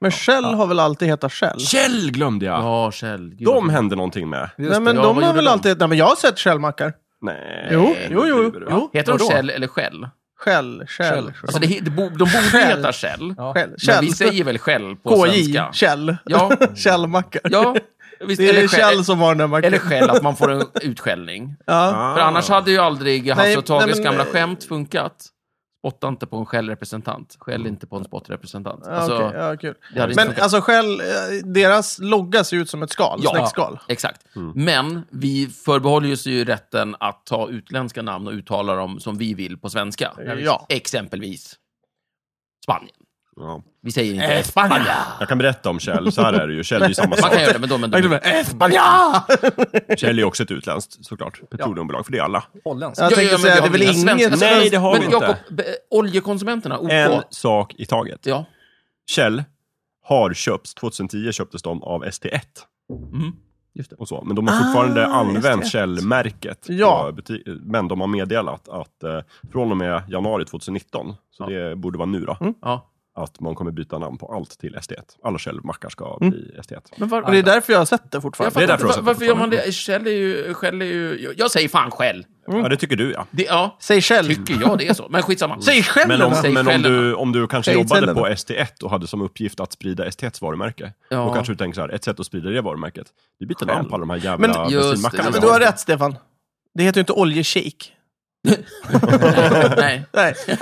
[0.00, 1.58] Men Shell har väl alltid hetat Shell?
[1.60, 2.54] Shell glömde jag!
[2.62, 3.34] Ja, Kjell.
[3.34, 4.50] Gud, De hände någonting med.
[4.58, 5.50] Just Nej, men Ja, de vad har gjorde väl de?
[5.50, 5.78] alltid...
[5.78, 6.92] Nej, men jag har sett Shell-mackar.
[7.22, 7.68] Nej.
[7.70, 8.52] Jo, jo, jo.
[8.70, 8.90] jo.
[8.92, 9.30] Heter de Vadå?
[9.30, 10.08] Kjell eller Shell?
[10.44, 11.32] Shell, Shell.
[11.42, 12.76] Alltså det, he- det, bo- de borde Shell.
[12.76, 13.34] heta Shell.
[13.36, 13.54] Ja.
[13.54, 13.68] Shell.
[13.70, 14.04] Men Shell.
[14.04, 15.70] vi säger väl Shell på KJ, svenska?
[15.72, 16.16] Shell.
[16.24, 16.50] Ja.
[16.74, 17.40] Shell-mackar.
[17.44, 17.76] Ja,
[18.26, 18.38] visst.
[18.40, 19.64] Det är eller, Shell Shell, som har den här mackan.
[19.64, 21.56] eller Shell, att man får en utskällning.
[21.66, 22.12] Ja.
[22.16, 25.14] För annars hade ju aldrig Hasse och Tages nej, men- gamla skämt funkat.
[25.80, 27.36] Spotta inte på en Shell-representant.
[27.40, 28.82] Skäll inte på en spottrepresentant.
[28.86, 29.74] Ja, Alltså, ja, kul.
[29.94, 30.42] det hade inte Men funkat.
[30.42, 31.06] alltså Shell, eh,
[31.44, 33.30] deras logga ser ut som ett skal, Ja.
[33.30, 33.78] snäckskal.
[33.88, 34.36] Exakt.
[34.36, 34.52] Mm.
[34.64, 39.34] Men vi förbehåller oss ju rätten att ta utländska namn och uttala dem som vi
[39.34, 40.12] vill på svenska.
[40.38, 40.66] Ja.
[40.68, 41.54] Exempelvis
[42.64, 42.94] Spanien.
[43.40, 43.62] Ja.
[43.82, 44.84] Vi säger inte Spanien.
[45.18, 46.64] Jag kan berätta om Kjell, så här är det ju.
[46.64, 47.32] Kjell är ju samma Man sak.
[47.32, 47.78] kan göra det, men då...
[47.78, 48.82] Men då Espanja!
[49.96, 51.40] Kjell är också ett utländskt, såklart.
[51.50, 52.44] Petroleumbolag, för det är alla.
[52.64, 53.02] Holländsk.
[53.02, 54.40] Jag tänkte säga, det är väl inget...
[54.40, 55.26] Nej, det har men vi inte.
[55.26, 55.60] Jakob,
[55.90, 56.90] oljekonsumenterna, OK.
[56.92, 58.20] En sak i taget.
[58.26, 58.44] Ja.
[59.10, 59.42] Kjell
[60.04, 62.40] har köpts, 2010 köptes de av ST1.
[63.12, 63.32] Mm.
[63.74, 63.96] Just det.
[63.96, 64.22] Och så.
[64.26, 65.68] Men de har fortfarande Ah, använt ST1.
[65.70, 66.66] Kjell-märket.
[66.68, 67.12] Ja.
[67.62, 69.20] Men de har meddelat att eh,
[69.52, 71.58] från och med januari 2019, så Ja.
[71.58, 72.54] det borde vara nu då, Mm.
[72.62, 72.89] Ja.
[73.22, 75.02] Att man kommer byta namn på allt till ST1.
[75.22, 76.30] Alla Kjell-mackar ska Mm.
[76.30, 76.80] bli ST1.
[76.96, 78.58] Men var, Och det är därför jag har sett det fortfarande.
[78.60, 79.72] det är därför var, har sett varför gör man det?
[79.74, 80.54] Shell är ju...
[80.54, 82.26] Shell är ju jag säger fan Shell.
[82.46, 83.26] Ja, det tycker du ja.
[83.30, 84.26] Det, ja, Säg Shell.
[84.26, 85.06] tycker jag det är så.
[85.10, 85.60] Men skitsamma.
[85.60, 86.08] Säg Shell!
[86.08, 88.26] Men om, Säg men om, du, om du kanske Säg jobbade på då.
[88.26, 90.92] ST1 och hade som uppgift att sprida ST1s varumärke.
[91.08, 91.16] Ja.
[91.16, 93.06] Då kanske du tänker så här, ett sätt att sprida det varumärket,
[93.38, 95.22] vi byter namn på alla de här jävla Men- bensinmackarna.
[95.24, 95.52] Men vi du har.
[95.52, 96.16] har rätt, Stefan.
[96.74, 97.86] Det heter ju inte oljeshake.
[99.76, 100.06] Nej.
[100.12, 100.34] Nej.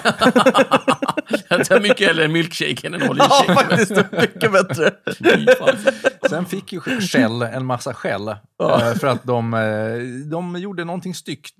[1.48, 3.54] Jag tar mycket hellre en milkshake än en Ja, oljeshake.
[3.54, 3.92] faktiskt.
[4.12, 4.90] Mycket bättre.
[6.28, 8.28] Sen fick ju Shell en massa skäll.
[8.28, 8.36] eh,
[9.00, 11.54] För att de, eh, de gjorde någonting styggt